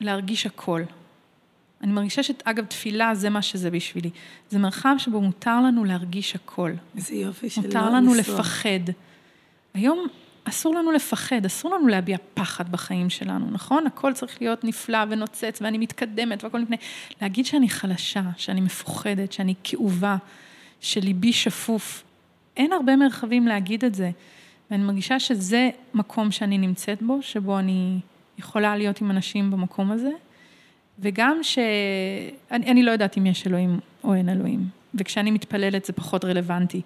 להרגיש 0.00 0.46
הכל. 0.46 0.82
אני 1.82 1.92
מרגישה 1.92 2.22
שאגב, 2.22 2.64
תפילה 2.64 3.14
זה 3.14 3.30
מה 3.30 3.42
שזה 3.42 3.70
בשבילי. 3.70 4.10
זה 4.50 4.58
מרחב 4.58 4.94
שבו 4.98 5.20
מותר 5.20 5.60
לנו 5.60 5.84
להרגיש 5.84 6.34
הכל. 6.34 6.72
איזה 6.96 7.14
יופי 7.14 7.50
של 7.50 7.60
מותר 7.60 7.90
לנו 7.90 8.14
לסוע. 8.14 8.34
לפחד. 8.34 8.92
היום 9.74 10.06
אסור 10.48 10.74
לנו 10.74 10.92
לפחד, 10.92 11.46
אסור 11.46 11.74
לנו 11.74 11.88
להביע 11.88 12.16
פחד 12.34 12.72
בחיים 12.72 13.10
שלנו, 13.10 13.46
נכון? 13.50 13.86
הכל 13.86 14.12
צריך 14.12 14.42
להיות 14.42 14.64
נפלא 14.64 14.98
ונוצץ 15.10 15.58
ואני 15.62 15.78
מתקדמת 15.78 16.44
והכל 16.44 16.60
מפני... 16.60 16.76
להגיד 17.22 17.46
שאני 17.46 17.68
חלשה, 17.68 18.22
שאני 18.36 18.60
מפוחדת, 18.60 19.32
שאני 19.32 19.54
כאובה, 19.64 20.16
שליבי 20.80 21.32
שפוף, 21.32 22.04
אין 22.56 22.72
הרבה 22.72 22.96
מרחבים 22.96 23.46
להגיד 23.46 23.84
את 23.84 23.94
זה. 23.94 24.10
ואני 24.70 24.82
מרגישה 24.82 25.20
שזה 25.20 25.70
מקום 25.94 26.30
שאני 26.30 26.58
נמצאת 26.58 27.02
בו, 27.02 27.22
שבו 27.22 27.58
אני 27.58 28.00
יכולה 28.38 28.76
להיות 28.76 29.00
עם 29.00 29.10
אנשים 29.10 29.50
במקום 29.50 29.90
הזה, 29.90 30.10
וגם 30.98 31.38
ש... 31.42 31.58
אני, 32.50 32.70
אני 32.70 32.82
לא 32.82 32.90
יודעת 32.90 33.18
אם 33.18 33.26
יש 33.26 33.46
אלוהים 33.46 33.80
או 34.04 34.14
אין 34.14 34.28
אלוהים, 34.28 34.68
וכשאני 34.94 35.30
מתפללת 35.30 35.84
זה 35.84 35.92
פחות 35.92 36.24
רלוונטי. 36.24 36.82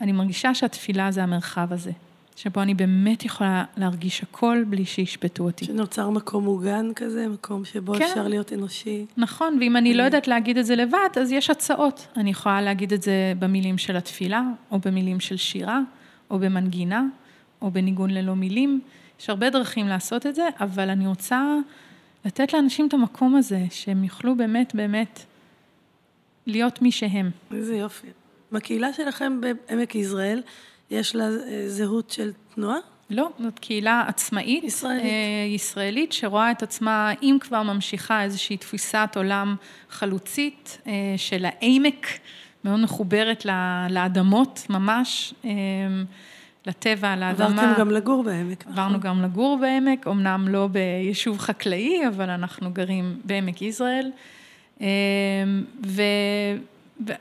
אני 0.00 0.12
מרגישה 0.12 0.54
שהתפילה 0.54 1.10
זה 1.10 1.22
המרחב 1.22 1.72
הזה, 1.72 1.92
שבו 2.36 2.62
אני 2.62 2.74
באמת 2.74 3.24
יכולה 3.24 3.64
להרגיש 3.76 4.22
הכל 4.22 4.64
בלי 4.66 4.84
שישפטו 4.84 5.44
אותי. 5.44 5.64
שנוצר 5.64 6.10
מקום 6.10 6.44
מוגן 6.44 6.94
כזה, 6.94 7.28
מקום 7.28 7.64
שבו 7.64 7.94
כן. 7.94 8.04
אפשר 8.04 8.28
להיות 8.28 8.52
אנושי. 8.52 9.06
נכון, 9.16 9.56
ואם 9.60 9.76
אני 9.76 9.94
לא 9.94 10.02
יודעת 10.02 10.28
להגיד 10.28 10.58
את 10.58 10.66
זה 10.66 10.76
לבד, 10.76 11.08
אז 11.20 11.32
יש 11.32 11.50
הצעות. 11.50 12.06
אני 12.16 12.30
יכולה 12.30 12.62
להגיד 12.62 12.92
את 12.92 13.02
זה 13.02 13.32
במילים 13.38 13.78
של 13.78 13.96
התפילה, 13.96 14.42
או 14.70 14.78
במילים 14.78 15.20
של 15.20 15.36
שירה, 15.36 15.80
או 16.30 16.38
במנגינה, 16.38 17.04
או 17.62 17.70
בניגון 17.70 18.10
ללא 18.10 18.34
מילים. 18.34 18.80
יש 19.20 19.30
הרבה 19.30 19.50
דרכים 19.50 19.88
לעשות 19.88 20.26
את 20.26 20.34
זה, 20.34 20.48
אבל 20.60 20.90
אני 20.90 21.06
רוצה 21.06 21.56
לתת 22.24 22.52
לאנשים 22.52 22.88
את 22.88 22.94
המקום 22.94 23.34
הזה, 23.34 23.64
שהם 23.70 24.04
יוכלו 24.04 24.36
באמת 24.36 24.74
באמת 24.74 25.24
להיות 26.46 26.82
מי 26.82 26.92
שהם. 26.92 27.30
איזה 27.54 27.76
יופי. 27.76 28.06
בקהילה 28.52 28.92
שלכם 28.92 29.40
בעמק 29.40 29.94
יזרעאל, 29.94 30.42
יש 30.90 31.16
לה 31.16 31.24
אה, 31.24 31.64
זהות 31.68 32.10
של 32.10 32.32
תנועה? 32.54 32.76
לא, 33.10 33.30
זאת 33.42 33.58
קהילה 33.58 34.04
עצמאית, 34.06 34.64
ישראלית. 34.64 35.04
אה, 35.04 35.46
ישראלית, 35.54 36.12
שרואה 36.12 36.50
את 36.50 36.62
עצמה, 36.62 37.12
אם 37.22 37.36
כבר 37.40 37.62
ממשיכה 37.62 38.22
איזושהי 38.22 38.56
תפיסת 38.56 39.08
עולם 39.16 39.56
חלוצית 39.90 40.78
אה, 40.86 40.92
של 41.16 41.44
העמק, 41.44 42.06
מאוד 42.64 42.80
מחוברת 42.80 43.46
לאדמות 43.90 44.66
ממש, 44.70 45.34
לטבע, 46.66 47.16
לאדמה. 47.16 47.46
עברתם 47.46 47.80
גם 47.80 47.90
לגור 47.90 48.22
בעמק, 48.22 48.60
נכון? 48.60 48.72
עברנו 48.72 49.00
גם 49.00 49.22
לגור 49.22 49.58
בעמק, 49.60 50.06
אמנם 50.06 50.48
לא 50.48 50.66
ביישוב 50.66 51.38
חקלאי, 51.38 52.08
אבל 52.08 52.30
אנחנו 52.30 52.70
גרים 52.70 53.20
בעמק 53.24 53.62
יזרעאל. 53.62 54.10
ו... 55.86 56.02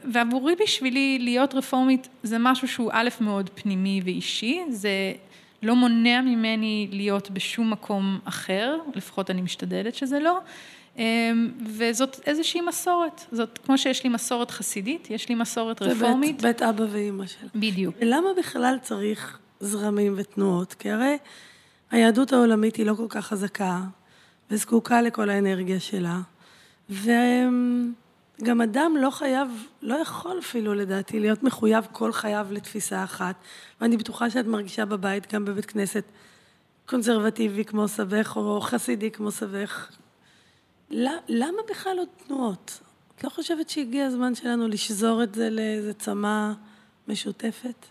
ועבורי 0.04 0.54
בשבילי 0.63 1.19
להיות 1.19 1.54
רפורמית 1.54 2.08
זה 2.24 2.38
משהו 2.39 2.67
שהוא 2.67 2.91
א' 2.93 3.10
מאוד 3.19 3.50
פנימי 3.56 4.02
ואישי, 4.06 4.62
זה 4.69 5.13
לא 5.63 5.76
מונע 5.76 6.22
ממני 6.22 6.88
להיות 6.91 7.32
בשום 7.32 7.72
מקום 7.72 8.19
אחר, 8.26 8.78
לפחות 8.96 9.30
אני 9.30 9.41
משתדלת 9.41 9.96
שזה 9.96 10.19
לא, 10.19 10.39
אמ, 10.98 11.52
וזאת 11.78 12.19
איזושהי 12.28 12.62
מסורת, 12.62 13.22
זאת 13.32 13.60
כמו 13.65 13.78
שיש 13.78 14.04
לי 14.04 14.10
מסורת 14.10 14.52
חסידית, 14.52 15.10
יש 15.10 15.30
לי 15.30 15.36
מסורת 15.36 15.80
זה 15.80 15.86
רפורמית. 15.86 16.39
זה 16.39 16.48
בית, 16.48 16.62
בית 16.62 16.69
אבא 16.69 16.86
ואימא 16.89 17.28
שלה. 17.28 17.50
בדיוק. 17.56 17.96
למה 18.02 18.30
בכלל 18.38 18.78
צריך 18.82 19.39
זרמים 19.60 20.13
ותנועות? 20.17 20.74
כי 20.74 20.91
הרי 20.91 21.17
היהדות 21.91 22.34
העולמית 22.34 22.76
היא 22.76 22.86
לא 22.86 22.93
כל 22.93 23.08
כך 23.10 23.26
חזקה, 23.26 23.82
וזקוקה 24.52 25.02
לכל 25.02 25.30
האנרגיה 25.30 25.80
שלה, 25.80 26.19
והם... 26.89 27.93
גם 28.41 28.62
אדם 28.62 28.96
לא 29.02 29.10
חייב, 29.10 29.48
לא 29.82 29.96
יכול 29.96 30.39
אפילו 30.39 30.74
לדעתי 30.74 31.19
להיות 31.19 31.43
מחויב 31.43 31.88
כל 31.91 32.12
חייו 32.12 32.48
לתפיסה 32.52 33.04
אחת. 33.04 33.36
ואני 33.82 33.98
בטוחה 33.98 34.30
שאת 34.30 34.46
מרגישה 34.46 34.86
בבית, 34.86 35.34
גם 35.34 35.46
בבית 35.46 35.65
כנסת, 35.65 36.04
קונסרבטיבי 36.86 37.65
כמו 37.65 37.88
סבך, 37.88 38.34
או 38.36 38.62
חסידי 38.62 39.12
כמו 39.12 39.32
סבך. 39.32 39.91
למה 41.30 41.58
בכלל 41.69 41.98
עוד 41.98 42.08
תנועות? 42.28 42.80
את 43.15 43.24
לא 43.24 43.30
חושבת 43.30 43.69
שהגיע 43.69 44.06
הזמן 44.06 44.36
שלנו 44.36 44.67
לשזור 44.67 45.24
את 45.24 45.36
זה 45.36 45.50
לאיזה 45.50 45.93
צמא 45.93 46.52
משותפת? 47.08 47.86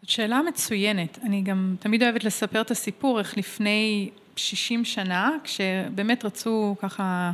זאת 0.00 0.10
שאלה 0.10 0.42
מצוינת. 0.42 1.18
אני 1.22 1.42
גם 1.42 1.76
תמיד 1.80 2.02
אוהבת 2.02 2.24
לספר 2.24 2.60
את 2.60 2.70
הסיפור, 2.70 3.18
איך 3.18 3.38
לפני 3.38 4.10
60 4.36 4.84
שנה, 4.84 5.30
כשבאמת 5.44 6.24
רצו 6.24 6.76
ככה... 6.80 7.32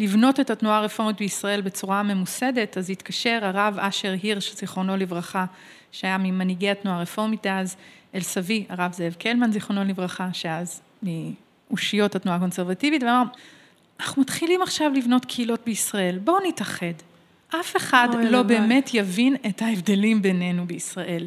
לבנות 0.00 0.40
את 0.40 0.50
התנועה 0.50 0.78
הרפורמית 0.78 1.16
בישראל 1.16 1.60
בצורה 1.60 2.02
ממוסדת, 2.02 2.78
אז 2.78 2.90
התקשר 2.90 3.38
הרב 3.42 3.78
אשר 3.78 4.14
הירש, 4.22 4.54
זיכרונו 4.54 4.96
לברכה, 4.96 5.44
שהיה 5.92 6.18
ממנהיגי 6.18 6.70
התנועה 6.70 6.98
הרפורמית 6.98 7.46
אז, 7.46 7.76
אל 8.14 8.20
סבי, 8.20 8.64
הרב 8.68 8.92
זאב 8.92 9.12
קלמן, 9.12 9.52
זיכרונו 9.52 9.84
לברכה, 9.84 10.28
שאז 10.32 10.80
מאושיות 11.02 12.14
התנועה 12.14 12.36
הקונסרבטיבית, 12.36 13.02
ואמר, 13.02 13.22
אנחנו 14.00 14.22
מתחילים 14.22 14.62
עכשיו 14.62 14.92
לבנות 14.94 15.24
קהילות 15.24 15.60
בישראל, 15.66 16.18
בואו 16.18 16.36
נתאחד. 16.48 16.92
אף 17.60 17.76
אחד 17.76 18.08
לא 18.14 18.20
לבד. 18.22 18.48
באמת 18.48 18.90
יבין 18.94 19.36
את 19.46 19.62
ההבדלים 19.62 20.22
בינינו 20.22 20.66
בישראל. 20.66 21.26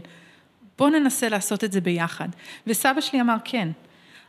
בואו 0.77 0.89
ננסה 0.89 1.29
לעשות 1.29 1.63
את 1.63 1.71
זה 1.71 1.81
ביחד. 1.81 2.29
וסבא 2.67 3.01
שלי 3.01 3.21
אמר 3.21 3.35
כן, 3.43 3.69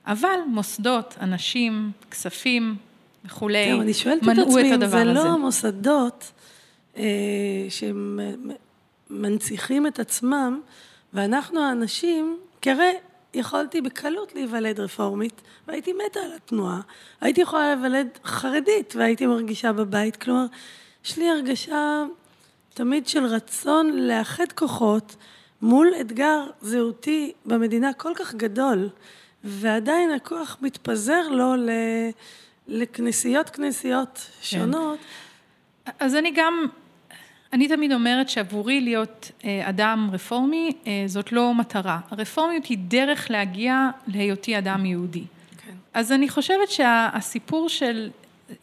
אבל 0.07 0.38
מוסדות, 0.48 1.16
אנשים, 1.20 1.90
כספים, 2.11 2.76
וכולי, 3.24 3.72
מנעו 3.72 3.82
את 3.82 3.82
הדבר 3.82 3.82
הזה. 3.82 3.82
אני 3.82 3.94
שואלת 3.94 4.22
את 4.22 4.28
עצמי 4.28 4.74
אם 4.74 4.88
זה 4.88 5.04
לא 5.04 5.20
המוסדות 5.20 6.32
שמנציחים 9.10 9.87
את 9.87 9.98
עצמם, 9.98 10.60
ואנחנו 11.12 11.60
האנשים, 11.60 12.38
כי 12.60 12.70
הרי 12.70 12.92
יכולתי 13.34 13.80
בקלות 13.80 14.34
להיוולד 14.34 14.80
רפורמית, 14.80 15.40
והייתי 15.68 15.92
מתה 15.92 16.20
על 16.20 16.32
התנועה. 16.37 16.80
הייתי 17.20 17.40
יכולה 17.40 17.74
להיוולד 17.74 18.08
חרדית, 18.24 18.94
והייתי 18.96 19.26
מרגישה 19.26 19.72
בבית. 19.72 20.16
כלומר, 20.16 20.46
יש 21.04 21.16
לי 21.16 21.30
הרגשה 21.30 22.04
תמיד 22.74 23.06
של 23.08 23.24
רצון 23.24 23.90
לאחד 23.96 24.52
כוחות 24.54 25.16
מול 25.62 25.88
אתגר 26.00 26.46
זהותי 26.60 27.32
במדינה 27.46 27.92
כל 27.92 28.12
כך 28.14 28.34
גדול, 28.34 28.88
ועדיין 29.44 30.10
הכוח 30.10 30.56
מתפזר 30.60 31.28
לו 31.28 31.56
ל... 31.56 31.70
לכנסיות 32.68 33.50
כנסיות 33.50 34.31
שונות. 34.42 34.98
כן. 35.85 35.92
אז 36.00 36.14
אני 36.14 36.33
גם, 36.37 36.66
אני 37.53 37.68
תמיד 37.68 37.92
אומרת 37.92 38.29
שעבורי 38.29 38.81
להיות 38.81 39.31
אה, 39.44 39.68
אדם 39.68 40.11
רפורמי 40.12 40.72
אה, 40.87 41.03
זאת 41.07 41.33
לא 41.33 41.55
מטרה. 41.55 42.00
הרפורמיות 42.11 42.66
היא 42.66 42.79
דרך 42.81 43.31
להגיע 43.31 43.90
להיותי 44.07 44.59
אדם 44.59 44.87
יהודי. 44.87 45.24
כן. 45.66 45.72
אז 45.94 46.12
אני 46.12 46.29
חושבת 46.29 46.70
שהסיפור 46.70 47.68
של, 47.68 48.11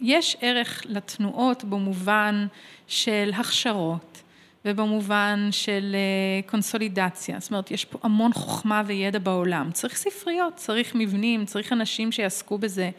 יש 0.02 0.38
ערך 0.42 0.84
לתנועות 0.86 1.64
במובן 1.64 2.48
של 2.88 3.32
הכשרות 3.34 4.22
ובמובן 4.66 5.48
של 5.52 5.96
אה, 5.96 6.50
קונסולידציה. 6.50 7.40
זאת 7.40 7.52
אומרת, 7.52 7.72
יש 7.72 7.86
פה 7.86 8.00
המון 8.04 8.34
חוכמה 8.34 8.84
וידע 8.86 9.20
בעולם. 9.20 9.72
צריך 9.72 9.96
ספריות, 9.96 10.56
צריך 10.56 10.96
מבנים, 10.96 11.46
צריך 11.46 11.74
אנשים 11.74 12.12
שיעסקו 12.12 12.58
בזה. 12.58 12.90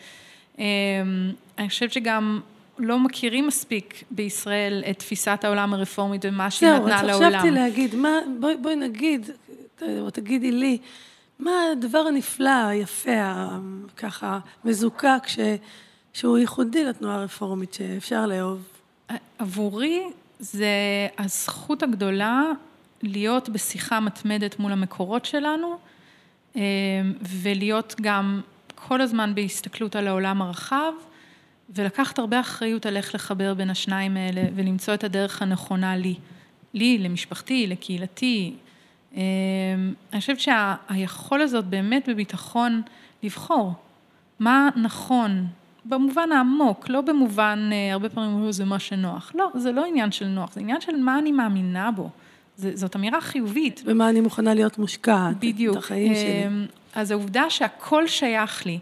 אני 0.58 1.68
חושבת 1.68 1.92
שגם 1.92 2.40
לא 2.78 2.98
מכירים 2.98 3.46
מספיק 3.46 4.04
בישראל 4.10 4.82
את 4.90 4.98
תפיסת 4.98 5.40
העולם 5.44 5.74
הרפורמית 5.74 6.24
ומה 6.24 6.50
שהיא 6.50 6.70
נתנה 6.70 7.02
לעולם. 7.02 7.18
זהו, 7.18 7.22
אז 7.22 7.34
חשבתי 7.34 7.50
להגיד, 7.50 7.94
מה, 7.94 8.18
בואי, 8.40 8.56
בואי 8.56 8.76
נגיד, 8.76 9.30
או 9.82 10.10
תגידי 10.10 10.52
לי, 10.52 10.78
מה 11.38 11.50
הדבר 11.72 11.98
הנפלא, 11.98 12.66
היפה, 12.66 13.48
ככה, 13.96 14.38
מזוקק, 14.64 15.22
ש, 15.26 15.38
שהוא 16.12 16.38
ייחודי 16.38 16.84
לתנועה 16.84 17.14
הרפורמית, 17.14 17.74
שאפשר 17.74 18.26
לאהוב? 18.26 18.62
עבורי 19.38 20.02
זה 20.38 20.66
הזכות 21.18 21.82
הגדולה 21.82 22.42
להיות 23.02 23.48
בשיחה 23.48 24.00
מתמדת 24.00 24.58
מול 24.58 24.72
המקורות 24.72 25.24
שלנו, 25.24 25.78
אה, 26.56 26.62
ולהיות 27.22 27.94
גם 28.00 28.40
כל 28.88 29.00
הזמן 29.00 29.34
בהסתכלות 29.34 29.96
על 29.96 30.08
העולם 30.08 30.42
הרחב. 30.42 30.92
ולקחת 31.74 32.18
הרבה 32.18 32.40
אחריות 32.40 32.86
על 32.86 32.96
איך 32.96 33.14
לחבר 33.14 33.54
בין 33.54 33.70
השניים 33.70 34.16
האלה 34.16 34.42
ולמצוא 34.54 34.94
את 34.94 35.04
הדרך 35.04 35.42
הנכונה 35.42 35.96
לי, 35.96 36.14
לי, 36.74 36.98
למשפחתי, 36.98 37.66
לקהילתי. 37.66 38.54
אמ, 39.14 39.20
אני 40.12 40.20
חושבת 40.20 40.40
שהיכול 40.40 41.40
הזאת 41.40 41.64
באמת 41.64 42.08
בביטחון 42.08 42.82
לבחור 43.22 43.72
מה 44.38 44.68
נכון, 44.76 45.46
במובן 45.84 46.32
העמוק, 46.32 46.88
לא 46.88 47.00
במובן, 47.00 47.70
אה, 47.72 47.92
הרבה 47.92 48.08
פעמים 48.08 48.30
אומרים 48.32 48.52
זה 48.52 48.64
מה 48.64 48.78
שנוח. 48.78 49.32
לא, 49.34 49.50
זה 49.54 49.72
לא 49.72 49.84
עניין 49.84 50.12
של 50.12 50.26
נוח, 50.26 50.52
זה 50.52 50.60
עניין 50.60 50.80
של 50.80 50.96
מה 50.96 51.18
אני 51.18 51.32
מאמינה 51.32 51.90
בו. 51.90 52.10
זאת 52.56 52.96
אמירה 52.96 53.20
חיובית. 53.20 53.82
ומה 53.84 54.08
אני 54.08 54.20
מוכנה 54.20 54.54
להיות 54.54 54.78
מושקעת. 54.78 55.36
בדיוק. 55.38 55.76
את 55.76 55.82
החיים 55.82 56.14
שלי. 56.14 56.66
אז 56.94 57.10
העובדה 57.10 57.50
שהכל 57.50 58.06
שייך 58.06 58.66
לי, 58.66 58.78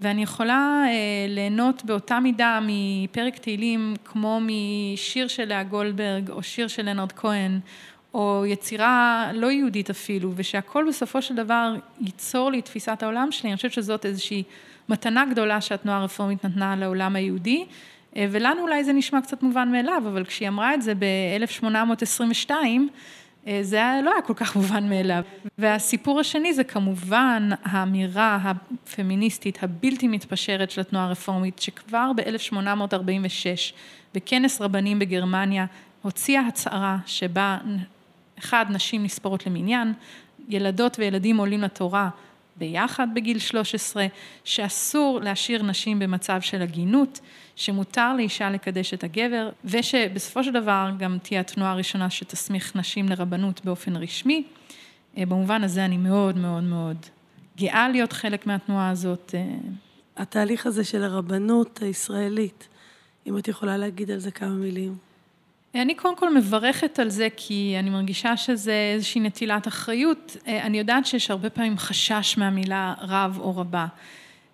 ואני 0.00 0.22
יכולה 0.22 0.82
אה, 0.86 0.92
ליהנות 1.28 1.84
באותה 1.84 2.20
מידה 2.20 2.58
מפרק 2.62 3.38
תהילים 3.38 3.94
כמו 4.04 4.40
משיר 4.42 5.28
של 5.28 5.44
לאה 5.44 5.62
גולדברג 5.62 6.30
או 6.30 6.42
שיר 6.42 6.68
של 6.68 6.88
לנרד 6.88 7.12
כהן 7.12 7.60
או 8.14 8.44
יצירה 8.46 9.30
לא 9.34 9.50
יהודית 9.50 9.90
אפילו 9.90 10.32
ושהכל 10.36 10.84
בסופו 10.88 11.22
של 11.22 11.34
דבר 11.34 11.74
ייצור 12.00 12.50
לי 12.50 12.58
את 12.58 12.64
תפיסת 12.64 13.02
העולם 13.02 13.32
שלי, 13.32 13.48
אני 13.48 13.56
חושבת 13.56 13.72
שזאת 13.72 14.06
איזושהי 14.06 14.42
מתנה 14.88 15.24
גדולה 15.30 15.60
שהתנועה 15.60 15.98
הרפורמית 15.98 16.44
נתנה 16.44 16.76
לעולם 16.76 17.16
היהודי 17.16 17.64
אה, 18.16 18.26
ולנו 18.30 18.62
אולי 18.62 18.84
זה 18.84 18.92
נשמע 18.92 19.20
קצת 19.20 19.42
מובן 19.42 19.72
מאליו 19.72 20.02
אבל 20.06 20.24
כשהיא 20.24 20.48
אמרה 20.48 20.74
את 20.74 20.82
זה 20.82 20.94
ב-1822 20.94 22.50
אה, 22.50 22.66
זה 23.62 23.76
היה, 23.76 24.02
לא 24.02 24.12
היה 24.12 24.22
כל 24.22 24.34
כך 24.36 24.56
מובן 24.56 24.88
מאליו. 24.88 25.22
והסיפור 25.58 26.20
השני 26.20 26.54
זה 26.54 26.64
כמובן 26.64 27.48
האמירה 27.62 28.38
הפמיניסטית 28.42 29.62
הבלתי 29.62 30.08
מתפשרת 30.08 30.70
של 30.70 30.80
התנועה 30.80 31.04
הרפורמית, 31.04 31.58
שכבר 31.58 32.10
ב-1846, 32.16 33.74
בכנס 34.14 34.60
רבנים 34.60 34.98
בגרמניה, 34.98 35.66
הוציאה 36.02 36.46
הצהרה 36.46 36.98
שבה, 37.06 37.58
אחד, 38.38 38.66
נשים 38.70 39.04
נספרות 39.04 39.46
למניין, 39.46 39.92
ילדות 40.48 40.98
וילדים 40.98 41.36
עולים 41.36 41.60
לתורה 41.60 42.08
ביחד 42.60 43.06
בגיל 43.14 43.38
13, 43.38 44.06
שאסור 44.44 45.20
להשאיר 45.20 45.62
נשים 45.62 45.98
במצב 45.98 46.40
של 46.40 46.62
עגינות, 46.62 47.20
שמותר 47.56 48.16
לאישה 48.16 48.50
לקדש 48.50 48.94
את 48.94 49.04
הגבר, 49.04 49.50
ושבסופו 49.64 50.44
של 50.44 50.52
דבר 50.52 50.90
גם 50.98 51.18
תהיה 51.22 51.40
התנועה 51.40 51.72
הראשונה 51.72 52.10
שתסמיך 52.10 52.76
נשים 52.76 53.08
לרבנות 53.08 53.64
באופן 53.64 53.96
רשמי. 53.96 54.44
אה, 55.16 55.26
במובן 55.26 55.64
הזה 55.64 55.84
אני 55.84 55.96
מאוד 55.96 56.38
מאוד 56.38 56.62
מאוד 56.62 56.96
גאה 57.58 57.88
להיות 57.88 58.12
חלק 58.12 58.46
מהתנועה 58.46 58.90
הזאת. 58.90 59.34
אה. 59.34 59.44
התהליך 60.16 60.66
הזה 60.66 60.84
של 60.84 61.02
הרבנות 61.02 61.82
הישראלית, 61.82 62.68
אם 63.26 63.38
את 63.38 63.48
יכולה 63.48 63.76
להגיד 63.76 64.10
על 64.10 64.18
זה 64.18 64.30
כמה 64.30 64.54
מילים. 64.54 65.09
אני 65.74 65.94
קודם 65.94 66.16
כל 66.16 66.34
מברכת 66.34 66.98
על 66.98 67.08
זה, 67.08 67.28
כי 67.36 67.76
אני 67.78 67.90
מרגישה 67.90 68.36
שזה 68.36 68.92
איזושהי 68.94 69.20
נטילת 69.20 69.68
אחריות. 69.68 70.36
אה, 70.46 70.62
אני 70.62 70.78
יודעת 70.78 71.06
שיש 71.06 71.30
הרבה 71.30 71.50
פעמים 71.50 71.78
חשש 71.78 72.38
מהמילה 72.38 72.94
רב 73.00 73.38
או 73.40 73.56
רבה. 73.56 73.86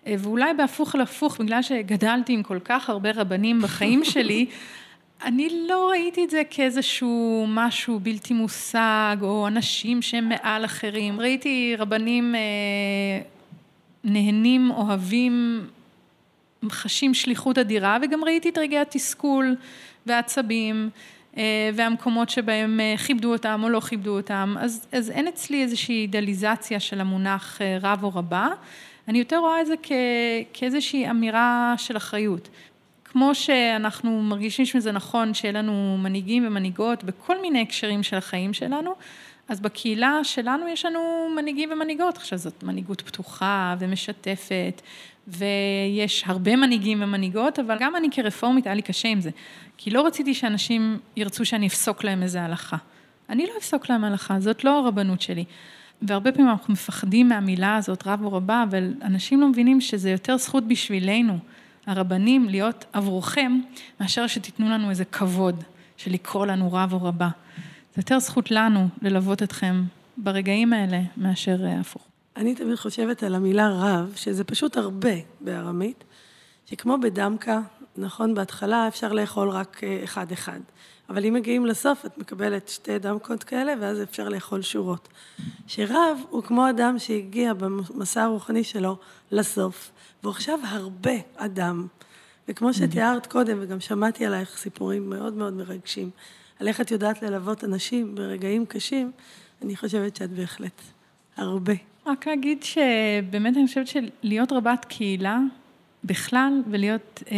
אה, 0.06 0.14
ואולי 0.18 0.54
בהפוך 0.54 0.94
על 0.94 1.00
הפוך, 1.00 1.40
בגלל 1.40 1.62
שגדלתי 1.62 2.32
עם 2.32 2.42
כל 2.42 2.58
כך 2.64 2.90
הרבה 2.90 3.10
רבנים 3.14 3.62
בחיים 3.62 4.04
שלי, 4.12 4.46
אני 5.24 5.66
לא 5.68 5.88
ראיתי 5.90 6.24
את 6.24 6.30
זה 6.30 6.42
כאיזשהו 6.50 7.46
משהו 7.48 8.00
בלתי 8.00 8.34
מושג, 8.34 9.16
או 9.22 9.46
אנשים 9.46 10.02
שהם 10.02 10.28
מעל 10.28 10.64
אחרים. 10.64 11.20
ראיתי 11.20 11.76
רבנים 11.78 12.34
אה, 12.34 12.40
נהנים, 14.04 14.70
אוהבים, 14.70 15.66
חשים 16.70 17.14
שליחות 17.14 17.58
אדירה, 17.58 17.98
וגם 18.02 18.24
ראיתי 18.24 18.48
את 18.48 18.58
רגעי 18.58 18.78
התסכול. 18.78 19.56
והעצבים, 20.06 20.90
אה, 21.36 21.70
והמקומות 21.74 22.28
שבהם 22.28 22.80
אה, 22.80 22.94
כיבדו 23.06 23.32
אותם 23.32 23.60
או 23.64 23.68
לא 23.68 23.80
כיבדו 23.80 24.16
אותם, 24.16 24.54
אז, 24.60 24.86
אז 24.92 25.10
אין 25.10 25.28
אצלי 25.28 25.62
איזושהי 25.62 26.02
אידליזציה 26.02 26.80
של 26.80 27.00
המונח 27.00 27.62
אה, 27.62 27.78
רב 27.82 28.04
או 28.04 28.10
רבה, 28.14 28.48
אני 29.08 29.18
יותר 29.18 29.36
רואה 29.36 29.60
את 29.60 29.66
זה 29.66 29.74
כ, 29.82 29.92
כאיזושהי 30.52 31.10
אמירה 31.10 31.74
של 31.78 31.96
אחריות. 31.96 32.48
כמו 33.04 33.34
שאנחנו 33.34 34.22
מרגישים 34.22 34.66
שזה 34.66 34.92
נכון 34.92 35.34
שיהיה 35.34 35.52
לנו 35.52 35.98
מנהיגים 36.02 36.46
ומנהיגות 36.46 37.04
בכל 37.04 37.40
מיני 37.40 37.62
הקשרים 37.62 38.02
של 38.02 38.16
החיים 38.16 38.52
שלנו, 38.52 38.94
אז 39.48 39.60
בקהילה 39.60 40.20
שלנו 40.22 40.68
יש 40.68 40.84
לנו 40.84 41.28
מנהיגים 41.36 41.72
ומנהיגות, 41.72 42.16
עכשיו 42.16 42.38
זאת 42.38 42.62
מנהיגות 42.62 43.00
פתוחה 43.00 43.74
ומשתפת, 43.78 44.82
ויש 45.28 46.24
הרבה 46.26 46.56
מנהיגים 46.56 47.02
ומנהיגות, 47.02 47.58
אבל 47.58 47.76
גם 47.80 47.96
אני 47.96 48.08
כרפורמית 48.10 48.66
היה 48.66 48.74
לי 48.74 48.82
קשה 48.82 49.08
עם 49.08 49.20
זה, 49.20 49.30
כי 49.76 49.90
לא 49.90 50.06
רציתי 50.06 50.34
שאנשים 50.34 50.98
ירצו 51.16 51.44
שאני 51.44 51.66
אפסוק 51.66 52.04
להם 52.04 52.22
איזה 52.22 52.42
הלכה. 52.42 52.76
אני 53.28 53.46
לא 53.46 53.52
אפסוק 53.58 53.90
להם 53.90 54.04
הלכה, 54.04 54.40
זאת 54.40 54.64
לא 54.64 54.78
הרבנות 54.78 55.20
שלי. 55.20 55.44
והרבה 56.02 56.32
פעמים 56.32 56.50
אנחנו 56.50 56.72
מפחדים 56.72 57.28
מהמילה 57.28 57.76
הזאת, 57.76 58.06
רב 58.06 58.24
או 58.24 58.32
רבה, 58.32 58.64
אבל 58.70 58.94
אנשים 59.02 59.40
לא 59.40 59.48
מבינים 59.48 59.80
שזה 59.80 60.10
יותר 60.10 60.36
זכות 60.36 60.68
בשבילנו, 60.68 61.38
הרבנים, 61.86 62.48
להיות 62.48 62.84
עבורכם, 62.92 63.60
מאשר 64.00 64.26
שתיתנו 64.26 64.70
לנו 64.70 64.90
איזה 64.90 65.04
כבוד 65.04 65.64
של 65.96 66.12
לקרוא 66.12 66.46
לנו 66.46 66.72
רב 66.72 66.92
או 66.92 67.04
רבה. 67.04 67.28
זה 67.94 68.00
יותר 68.00 68.18
זכות 68.18 68.50
לנו 68.50 68.88
ללוות 69.02 69.42
אתכם 69.42 69.84
ברגעים 70.16 70.72
האלה 70.72 71.00
מאשר 71.16 71.66
אה, 71.66 71.80
הפוך. 71.80 72.02
אני 72.36 72.54
תמיד 72.54 72.76
חושבת 72.76 73.22
על 73.22 73.34
המילה 73.34 73.68
רב, 73.70 74.12
שזה 74.16 74.44
פשוט 74.44 74.76
הרבה 74.76 75.14
בארמית, 75.40 76.04
שכמו 76.66 76.98
בדמקה, 77.02 77.60
נכון, 77.96 78.34
בהתחלה 78.34 78.88
אפשר 78.88 79.12
לאכול 79.12 79.50
רק 79.50 79.84
אה, 79.84 80.00
אחד-אחד, 80.04 80.60
אבל 81.08 81.24
אם 81.24 81.34
מגיעים 81.34 81.66
לסוף, 81.66 82.06
את 82.06 82.18
מקבלת 82.18 82.68
שתי 82.68 82.98
דמקות 82.98 83.44
כאלה, 83.44 83.72
ואז 83.80 84.02
אפשר 84.02 84.28
לאכול 84.28 84.62
שורות. 84.62 85.08
שרב 85.66 86.18
הוא 86.30 86.42
כמו 86.42 86.70
אדם 86.70 86.98
שהגיע 86.98 87.54
במסע 87.54 88.22
הרוחני 88.22 88.64
שלו 88.64 88.96
לסוף, 89.30 89.90
והוא 90.22 90.30
עכשיו 90.30 90.58
הרבה 90.64 91.14
אדם. 91.36 91.86
וכמו 92.48 92.74
שתיארת 92.74 93.26
קודם, 93.26 93.58
וגם 93.60 93.80
שמעתי 93.80 94.26
עלייך 94.26 94.56
סיפורים 94.56 95.10
מאוד 95.10 95.34
מאוד 95.34 95.52
מרגשים, 95.52 96.10
על 96.60 96.68
איך 96.68 96.80
את 96.80 96.90
יודעת 96.90 97.22
ללוות 97.22 97.64
אנשים 97.64 98.14
ברגעים 98.14 98.66
קשים, 98.66 99.12
אני 99.62 99.76
חושבת 99.76 100.16
שאת 100.16 100.30
בהחלט 100.30 100.80
הרבה. 101.36 101.95
רק 102.06 102.26
להגיד 102.26 102.62
שבאמת 102.62 103.56
אני 103.56 103.66
חושבת 103.66 103.86
שלהיות 103.86 104.52
רבת 104.52 104.84
קהילה 104.88 105.38
בכלל 106.04 106.62
ולהיות 106.70 107.22
אה, 107.30 107.36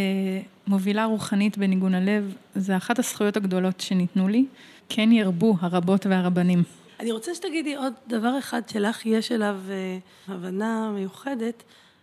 מובילה 0.66 1.04
רוחנית 1.04 1.59
בניגון 1.59 1.94
הלב, 1.94 2.35
זה 2.54 2.76
אחת 2.76 2.98
הזכויות 2.98 3.37
הגדולות 3.37 3.81
שניתנו 3.81 4.28
לי. 4.28 4.44
כן 4.88 5.12
ירבו 5.12 5.54
הרבות 5.61 6.07
והרבנים. 6.07 6.62
אני 7.00 7.12
רוצה 7.12 7.35
שתגידי 7.35 7.74
עוד 7.74 7.92
דבר 8.09 8.38
אחד 8.38 8.68
שלך 8.68 9.07
יש 9.07 9.33
אליו 9.33 9.57
אה, 9.70 9.98
הבנה 10.28 10.90
מיוחדת, 10.94 11.62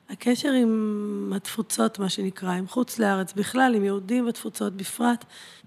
הקשר 0.10 0.52
עם 0.52 1.34
התפוצות, 1.36 2.00
מה 2.00 2.10
שנקרא, 2.10 2.52
עם 2.52 2.68
חוץ 2.68 3.00
לארץ 3.00 3.34
בכלל, 3.34 3.76
עם 3.76 3.84
יהודים 3.84 4.26
בתפוצות 4.26 4.74
בפרט. 4.74 5.26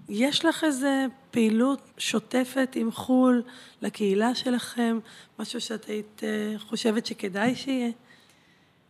יש 0.09 0.45
לך 0.45 0.63
איזה 0.63 1.05
פעילות 1.31 1.81
שוטפת 1.97 2.75
עם 2.75 2.91
חו"ל, 2.91 3.43
לקהילה 3.81 4.35
שלכם, 4.35 4.99
משהו 5.39 5.61
שאת 5.61 5.85
היית 5.85 6.21
אה, 6.23 6.59
חושבת 6.59 7.05
שכדאי 7.05 7.55
שיהיה? 7.55 7.89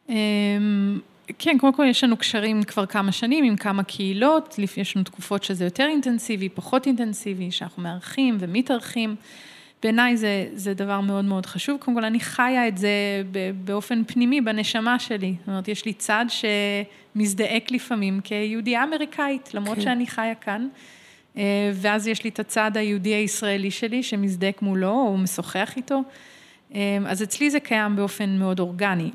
אמ, 0.10 1.00
כן, 1.40 1.58
קודם 1.60 1.74
כל 1.74 1.86
יש 1.90 2.04
לנו 2.04 2.18
קשרים 2.18 2.64
כבר 2.64 2.86
כמה 2.86 3.12
שנים 3.12 3.44
עם 3.44 3.56
כמה 3.56 3.84
קהילות, 3.84 4.56
יש 4.78 4.96
לנו 4.96 5.04
תקופות 5.06 5.44
שזה 5.44 5.64
יותר 5.64 5.86
אינטנסיבי, 5.88 6.50
פחות 6.50 6.88
אינטנסיבי, 6.88 7.52
שאנחנו 7.52 7.84
מארחים 7.84 8.38
ומתארחים. 8.40 9.16
בעיניי 9.84 10.18
זה, 10.18 10.50
זה 10.54 10.74
דבר 10.74 11.02
מאוד 11.02 11.26
מאוד 11.26 11.46
חשוב. 11.46 11.78
קודם 11.80 11.98
כל, 11.98 12.06
אני 12.06 12.20
חיה 12.20 12.68
את 12.68 12.78
זה 12.78 13.24
באופן 13.64 14.04
פנימי, 14.04 14.42
בנשמה 14.42 15.00
שלי. 15.00 15.36
זאת 15.40 15.48
אומרת, 15.48 15.68
יש 15.68 15.86
לי 15.86 15.94
צד 15.94 16.26
שמזדעק 16.30 17.72
לפעמים 17.72 18.22
כיהודייה 18.24 18.84
אמריקאית, 18.84 19.54
למרות 19.54 19.76
כן. 19.76 19.82
שאני 19.82 20.08
חיה 20.08 20.36
כאן. 20.36 20.68
אה, 21.38 21.72
ואז 21.74 22.08
יש 22.08 22.24
לי 22.24 22.30
את 22.30 22.40
הצד 22.40 22.72
היהודי 22.78 23.14
הישראלי 23.14 23.72
שלי, 23.72 24.04
שמזדעק 24.04 24.62
מולו, 24.62 24.92
או 24.92 25.18
משוחח 25.18 25.74
איתו. 25.78 26.04
אה, 26.76 26.98
אז 27.06 27.24
אצלי 27.24 27.50
זה 27.50 27.60
קיים 27.60 27.96
באופן 27.96 28.30
מאוד 28.30 28.60
אורגני. 28.60 29.12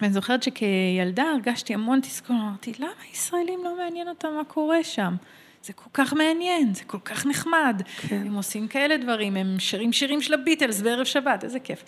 ואני 0.00 0.12
זוכרת 0.12 0.42
שכילדה 0.42 1.22
הרגשתי 1.22 1.74
המון 1.74 2.00
תסכול, 2.00 2.36
אמרתי, 2.36 2.72
למה 2.78 2.90
ישראלים 3.12 3.60
לא 3.64 3.76
מעניין 3.76 4.08
אותם 4.08 4.28
מה 4.36 4.44
קורה 4.44 4.84
שם? 4.84 5.14
זה 5.62 5.72
כל 5.72 5.90
כך 5.92 6.12
מעניין, 6.12 6.74
זה 6.74 6.84
כל 6.84 6.98
כך 7.04 7.26
נחמד. 7.26 7.82
כן. 7.96 8.22
הם 8.26 8.34
עושים 8.34 8.68
כאלה 8.68 8.96
דברים, 8.96 9.36
הם 9.36 9.56
שרים 9.58 9.92
שירים 9.92 10.22
של 10.22 10.34
הביטלס 10.34 10.80
בערב 10.80 11.04
שבת, 11.04 11.44
איזה 11.44 11.60
כיף. 11.60 11.84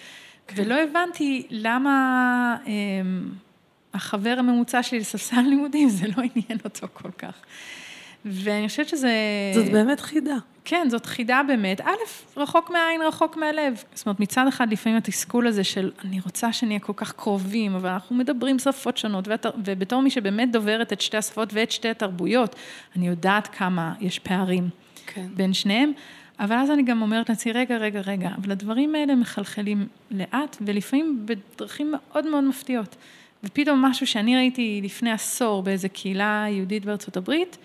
כן. 0.46 0.62
ולא 0.62 0.74
הבנתי 0.82 1.46
למה 1.50 2.56
אה, 2.66 2.72
החבר 3.94 4.34
הממוצע 4.38 4.82
שלי 4.82 4.98
לספסל 4.98 5.40
לימודים, 5.40 5.88
זה 5.88 6.06
לא 6.06 6.22
עניין 6.34 6.58
אותו 6.64 6.86
כל 6.92 7.10
כך. 7.18 7.34
ואני 8.24 8.68
חושבת 8.68 8.88
שזה... 8.88 9.12
זאת 9.54 9.72
באמת 9.72 10.00
חידה. 10.00 10.36
כן, 10.64 10.86
זאת 10.90 11.06
חידה 11.06 11.40
באמת. 11.46 11.80
א', 11.80 12.36
רחוק 12.36 12.70
מהעין, 12.70 13.02
רחוק 13.02 13.36
מהלב. 13.36 13.82
זאת 13.94 14.06
אומרת, 14.06 14.20
מצד 14.20 14.46
אחד 14.48 14.72
לפעמים 14.72 14.98
התסכול 14.98 15.46
הזה 15.46 15.64
של 15.64 15.90
אני 16.04 16.20
רוצה 16.24 16.52
שנהיה 16.52 16.78
כל 16.78 16.92
כך 16.96 17.12
קרובים, 17.12 17.74
אבל 17.74 17.88
אנחנו 17.88 18.16
מדברים 18.16 18.58
שפות 18.58 18.96
שונות, 18.96 19.28
ואת, 19.28 19.46
ובתור 19.64 20.02
מי 20.02 20.10
שבאמת 20.10 20.52
דוברת 20.52 20.92
את 20.92 21.00
שתי 21.00 21.16
השפות 21.16 21.48
ואת 21.52 21.70
שתי 21.70 21.88
התרבויות, 21.88 22.56
אני 22.96 23.08
יודעת 23.08 23.48
כמה 23.48 23.94
יש 24.00 24.18
פערים 24.18 24.68
כן. 25.06 25.26
בין 25.34 25.52
שניהם. 25.52 25.92
אבל 26.40 26.56
אז 26.56 26.70
אני 26.70 26.82
גם 26.82 27.02
אומרת 27.02 27.28
לעצמי, 27.28 27.52
רגע, 27.52 27.76
רגע, 27.76 28.00
רגע, 28.00 28.30
אבל 28.36 28.52
הדברים 28.52 28.94
האלה 28.94 29.14
מחלחלים 29.14 29.86
לאט, 30.10 30.56
ולפעמים 30.60 31.26
בדרכים 31.26 31.92
מאוד 31.92 32.26
מאוד 32.26 32.44
מפתיעות. 32.44 32.96
ופתאום 33.44 33.82
משהו 33.82 34.06
שאני 34.06 34.36
ראיתי 34.36 34.80
לפני 34.84 35.12
עשור 35.12 35.62
באיזה 35.62 35.88
קהילה 35.88 36.46
יהודית 36.50 36.84
בארצות 36.84 37.16
הברית, 37.16 37.58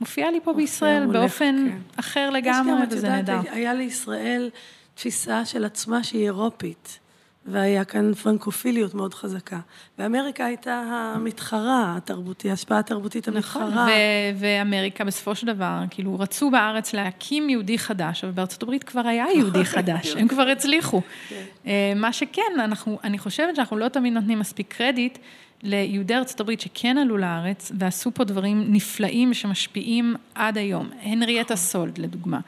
מופיע 0.00 0.30
לי 0.30 0.40
פה 0.40 0.52
בישראל 0.52 1.06
באופן 1.06 1.68
כן. 1.70 1.78
אחר 1.96 2.30
לגמרי, 2.30 2.82
וזה 2.90 3.08
נהדר. 3.08 3.40
היה 3.50 3.74
לישראל 3.74 4.50
תפיסה 4.94 5.44
של 5.44 5.64
עצמה 5.64 6.04
שהיא 6.04 6.24
אירופית, 6.24 6.98
והיה 7.46 7.84
כאן 7.84 8.14
פרנקופיליות 8.14 8.94
מאוד 8.94 9.14
חזקה. 9.14 9.58
ואמריקה 9.98 10.44
הייתה 10.44 10.82
המתחרה 11.14 11.94
התרבותי, 11.96 12.50
ההשפעה 12.50 12.78
התרבותית 12.78 13.28
נכון, 13.28 13.62
המתחרה. 13.62 13.68
נכון, 13.68 13.88
ואמריקה 14.36 15.04
בסופו 15.04 15.34
של 15.34 15.46
דבר, 15.46 15.80
כאילו, 15.90 16.18
רצו 16.18 16.50
בארץ 16.50 16.92
להקים 16.92 17.50
יהודי 17.50 17.78
חדש, 17.78 18.24
אבל 18.24 18.32
בארצות 18.32 18.62
הברית 18.62 18.84
כבר 18.84 19.06
היה 19.06 19.26
יהודי 19.34 19.64
חדש, 19.64 20.16
הם 20.16 20.28
כבר 20.28 20.48
הצליחו. 20.48 21.00
כן. 21.28 21.42
אה, 21.66 21.92
מה 21.96 22.12
שכן, 22.12 22.42
אנחנו, 22.58 22.98
אני 23.04 23.18
חושבת 23.18 23.56
שאנחנו 23.56 23.76
לא 23.76 23.88
תמיד 23.88 24.12
נותנים 24.12 24.38
מספיק 24.38 24.74
קרדיט. 24.76 25.18
ליהודי 25.64 26.14
ארצות 26.14 26.40
הברית 26.40 26.60
שכן 26.60 26.98
עלו 26.98 27.16
לארץ 27.16 27.72
ועשו 27.78 28.10
פה 28.14 28.24
דברים 28.24 28.64
נפלאים 28.68 29.34
שמשפיעים 29.34 30.14
עד 30.34 30.58
היום. 30.58 30.90
הנריאטה 31.02 31.56
סולד, 31.56 31.98
לדוגמה. 31.98 32.40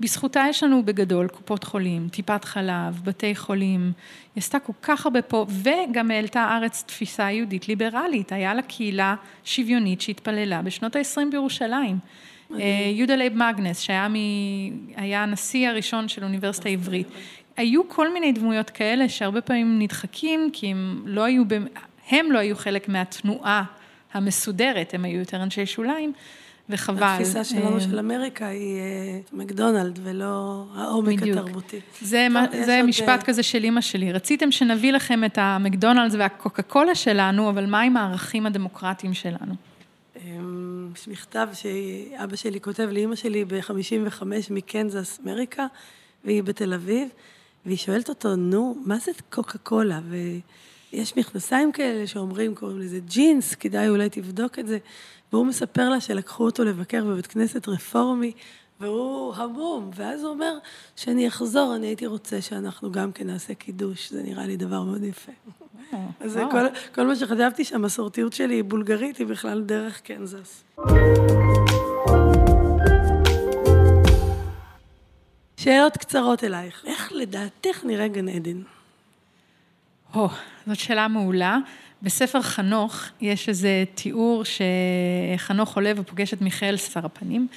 בזכותה 0.00 0.44
יש 0.48 0.62
לנו 0.62 0.82
בגדול 0.84 1.28
קופות 1.28 1.64
חולים, 1.64 2.08
טיפת 2.08 2.44
חלב, 2.44 3.00
בתי 3.04 3.36
חולים. 3.36 3.92
היא 4.34 4.42
עשתה 4.42 4.58
כל 4.58 4.72
כך 4.82 5.06
הרבה 5.06 5.22
פה, 5.22 5.46
וגם 5.48 6.10
העלתה 6.10 6.56
ארצה 6.56 6.84
תפיסה 6.86 7.30
יהודית 7.30 7.68
ליברלית. 7.68 8.32
היה 8.32 8.54
לה 8.54 8.62
קהילה 8.62 9.14
שוויונית 9.44 10.00
שהתפללה 10.00 10.62
בשנות 10.62 10.96
ה-20 10.96 11.30
בירושלים. 11.30 11.98
אה, 12.52 12.90
יהודה 12.94 13.16
לייב 13.16 13.34
מגנס, 13.34 13.80
שהיה 13.80 14.08
מ... 14.08 14.14
הנשיא 14.96 15.68
הראשון 15.68 16.08
של 16.08 16.22
האוניברסיטה 16.22 16.68
העברית. 16.68 17.06
היו 17.56 17.88
כל 17.88 18.12
מיני 18.12 18.32
דמויות 18.32 18.70
כאלה 18.70 19.08
שהרבה 19.08 19.40
פעמים 19.40 19.78
נדחקים, 19.78 20.50
כי 20.52 20.66
הם 20.66 21.02
לא 21.06 21.24
היו... 21.24 21.44
הם 22.10 22.32
לא 22.32 22.38
היו 22.38 22.56
חלק 22.56 22.88
מהתנועה 22.88 23.64
המסודרת, 24.12 24.94
הם 24.94 25.04
היו 25.04 25.18
יותר 25.18 25.42
אנשי 25.42 25.66
שוליים, 25.66 26.12
וחבל. 26.68 27.02
התפיסה 27.02 27.44
שלנו 27.44 27.74
אה, 27.74 27.80
של 27.80 27.98
אמריקה 27.98 28.46
היא 28.46 28.78
אה, 28.78 29.18
מקדונלד 29.32 29.98
ולא 30.02 30.64
העומק 30.74 31.20
בדיוק. 31.20 31.38
התרבותי. 31.38 31.80
זה, 32.00 32.26
טוב, 32.52 32.62
זה 32.64 32.82
משפט. 32.82 33.08
אה, 33.08 33.22
כזה 33.24 33.42
של 33.42 33.64
אימא 33.64 33.80
שלי. 33.80 34.12
רציתם 34.12 34.50
שנביא 34.50 34.92
לכם 34.92 35.24
את 35.24 35.38
המקדונלדס 35.40 36.14
והקוקה 36.18 36.62
קולה 36.62 36.94
שלנו, 36.94 37.50
אבל 37.50 37.66
מה 37.66 37.80
עם 37.80 37.96
הערכים 37.96 38.46
הדמוקרטיים 38.46 39.14
שלנו? 39.14 39.54
אמ, 40.16 40.90
יש 40.96 41.08
מכתב 41.08 41.48
שאבא 41.52 42.36
שלי 42.36 42.60
כותב 42.60 42.88
לאימא 42.92 43.16
שלי 43.16 43.44
ב-55 43.44 44.22
מקנזס, 44.50 45.20
אמריקה, 45.24 45.66
והיא 46.24 46.42
בתל 46.42 46.74
אביב, 46.74 47.08
והיא 47.66 47.76
שואלת 47.76 48.08
אותו, 48.08 48.36
נו, 48.36 48.76
מה 48.84 48.98
זה 48.98 49.10
קוקה 49.30 49.58
קולה? 49.58 50.00
יש 50.94 51.16
מכנסיים 51.16 51.72
כאלה 51.72 52.06
שאומרים, 52.06 52.54
קוראים 52.54 52.78
לזה 52.78 52.98
ג'ינס, 53.06 53.54
כדאי 53.54 53.88
אולי 53.88 54.08
תבדוק 54.08 54.58
את 54.58 54.66
זה. 54.66 54.78
והוא 55.32 55.46
מספר 55.46 55.88
לה 55.88 56.00
שלקחו 56.00 56.44
אותו 56.44 56.64
לבקר 56.64 57.04
בבית 57.04 57.26
כנסת 57.26 57.68
רפורמי, 57.68 58.32
והוא 58.80 59.34
המום, 59.34 59.90
ואז 59.94 60.22
הוא 60.22 60.30
אומר, 60.30 60.58
שאני 60.96 61.28
אחזור, 61.28 61.76
אני 61.76 61.86
הייתי 61.86 62.06
רוצה 62.06 62.40
שאנחנו 62.40 62.92
גם 62.92 63.12
כן 63.12 63.26
נעשה 63.26 63.54
קידוש, 63.54 64.10
זה 64.10 64.22
נראה 64.22 64.46
לי 64.46 64.56
דבר 64.56 64.82
מאוד 64.82 65.02
יפה. 65.04 65.32
אז 66.20 66.38
כל, 66.50 66.66
כל 66.94 67.06
מה 67.06 67.16
שחשבתי 67.16 67.64
שהמסורתיות 67.64 68.32
שלי 68.32 68.54
היא 68.54 68.64
בולגרית, 68.64 69.16
היא 69.16 69.26
בכלל 69.26 69.62
דרך 69.62 70.00
קנזס. 70.00 70.64
שאלות 75.56 75.96
קצרות 75.96 76.44
אלייך. 76.44 76.84
איך 76.86 77.12
לדעתך 77.12 77.84
נראה 77.84 78.08
גן 78.08 78.28
עדן? 78.28 78.62
או, 80.14 80.28
זאת 80.66 80.78
שאלה 80.78 81.08
מעולה. 81.08 81.58
בספר 82.02 82.42
חנוך 82.42 83.04
יש 83.20 83.48
איזה 83.48 83.84
תיאור 83.94 84.42
שחנוך 84.44 85.76
עולה 85.76 85.92
ופוגש 85.96 86.34
את 86.34 86.42
מיכאל 86.42 86.76
שר 86.76 87.06
הפנים, 87.06 87.48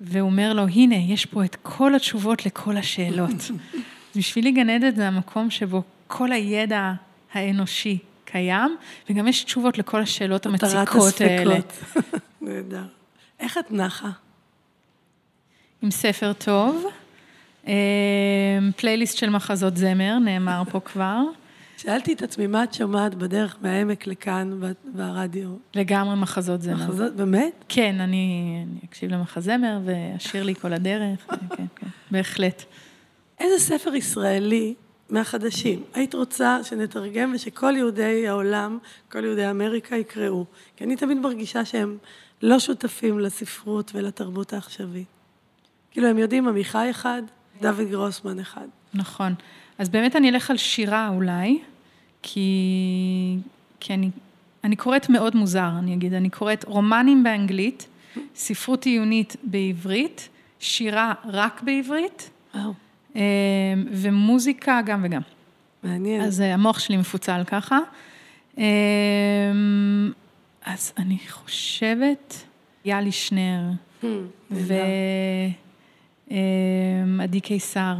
והוא 0.00 0.30
אומר 0.30 0.52
לו, 0.52 0.66
הנה, 0.68 0.94
יש 0.94 1.26
פה 1.26 1.44
את 1.44 1.56
כל 1.62 1.94
התשובות 1.94 2.46
לכל 2.46 2.76
השאלות. 2.76 3.50
בשבילי 4.16 4.50
גן 4.50 4.70
עדן 4.70 4.94
זה 4.94 5.08
המקום 5.08 5.50
שבו 5.50 5.82
כל 6.06 6.32
הידע 6.32 6.92
האנושי 7.32 7.98
קיים, 8.24 8.76
וגם 9.10 9.28
יש 9.28 9.44
תשובות 9.44 9.78
לכל 9.78 10.02
השאלות 10.02 10.46
המציקות 10.46 11.20
האלה. 11.20 11.56
נהדר. 12.40 12.84
איך 13.40 13.58
את 13.58 13.70
נחה? 13.70 14.10
עם 15.82 15.90
ספר 15.90 16.32
טוב, 16.32 16.86
אה, 17.66 17.72
פלייליסט 18.76 19.16
של 19.16 19.30
מחזות 19.30 19.76
זמר, 19.76 20.18
נאמר 20.18 20.62
פה 20.70 20.80
כבר. 20.80 21.20
שאלתי 21.86 22.12
את 22.12 22.22
עצמי, 22.22 22.46
מה 22.46 22.64
את 22.64 22.74
שומעת 22.74 23.14
בדרך 23.14 23.56
מהעמק 23.62 24.06
לכאן 24.06 24.60
ברדיו? 24.84 25.48
לגמרי 25.74 26.16
מחזות 26.16 26.62
זמר. 26.62 26.74
מחזות, 26.74 27.12
באמת? 27.16 27.64
כן, 27.68 28.00
אני, 28.00 28.64
אני 28.66 28.80
אקשיב 28.84 29.10
למחזמר 29.10 29.78
ואשאיר 29.84 30.42
לי 30.42 30.54
כל 30.54 30.72
הדרך, 30.72 31.26
כן, 31.30 31.56
כן, 31.56 31.66
כן, 31.76 31.86
בהחלט. 32.10 32.62
איזה 33.40 33.64
ספר 33.64 33.94
ישראלי 33.94 34.74
מהחדשים 35.10 35.84
היית 35.94 36.14
רוצה 36.14 36.58
שנתרגם 36.62 37.32
ושכל 37.34 37.76
יהודי 37.76 38.28
העולם, 38.28 38.78
כל 39.12 39.24
יהודי 39.24 39.50
אמריקה 39.50 39.96
יקראו? 39.96 40.44
כי 40.76 40.84
אני 40.84 40.96
תמיד 40.96 41.18
מרגישה 41.18 41.64
שהם 41.64 41.98
לא 42.42 42.58
שותפים 42.58 43.18
לספרות 43.18 43.92
ולתרבות 43.94 44.52
העכשווית. 44.52 45.08
כאילו, 45.90 46.08
הם 46.08 46.18
יודעים 46.18 46.48
עמיחי 46.48 46.90
אחד, 46.90 47.22
דוד 47.60 47.90
גרוסמן 47.90 48.40
אחד. 48.40 48.66
נכון. 48.94 49.34
אז 49.78 49.88
באמת 49.88 50.16
אני 50.16 50.30
אלך 50.30 50.50
על 50.50 50.56
שירה 50.56 51.08
אולי, 51.08 51.58
כי, 52.22 53.38
כי 53.80 53.94
אני, 53.94 54.10
אני 54.64 54.76
קוראת 54.76 55.08
מאוד 55.08 55.36
מוזר, 55.36 55.70
אני 55.78 55.94
אגיד, 55.94 56.14
אני 56.14 56.30
קוראת 56.30 56.64
רומנים 56.64 57.22
באנגלית, 57.22 57.88
ספרות 58.34 58.84
עיונית 58.84 59.36
בעברית, 59.42 60.28
שירה 60.60 61.14
רק 61.24 61.62
בעברית, 61.62 62.30
וואו. 62.54 62.72
אמ, 63.16 63.20
ומוזיקה 63.90 64.80
גם 64.86 65.00
וגם. 65.04 65.22
מעניין. 65.82 66.20
אז 66.20 66.40
אה, 66.40 66.54
המוח 66.54 66.78
שלי 66.78 66.96
מפוצל 66.96 67.42
ככה. 67.46 67.78
אמ, 68.58 70.12
אז 70.64 70.92
אני 70.98 71.18
חושבת... 71.28 72.46
יאלי 72.86 73.12
שנר 73.12 73.62
ועדי 76.30 77.40
קיסר. 77.42 77.94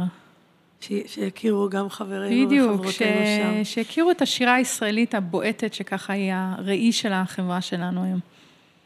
ש... 0.81 0.91
שיכירו 1.05 1.69
גם 1.69 1.89
חברינו 1.89 2.51
וחברותינו 2.51 2.91
ש... 2.91 2.97
שם. 2.97 3.49
בדיוק, 3.51 3.63
שיכירו 3.63 4.11
את 4.11 4.21
השירה 4.21 4.53
הישראלית 4.53 5.15
הבועטת, 5.15 5.73
שככה 5.73 6.13
היא 6.13 6.31
הראי 6.33 6.91
של 6.91 7.13
החברה 7.13 7.61
שלנו 7.61 8.03
היום. 8.03 8.19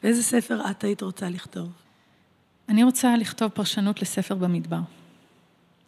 ואיזה 0.04 0.24
ספר 0.24 0.62
את 0.72 0.84
היית 0.84 1.02
רוצה 1.02 1.30
לכתוב? 1.30 1.70
אני 2.70 2.84
רוצה 2.84 3.18
לכתוב 3.18 3.50
פרשנות 3.50 4.02
לספר 4.02 4.36
במדבר. 4.36 4.80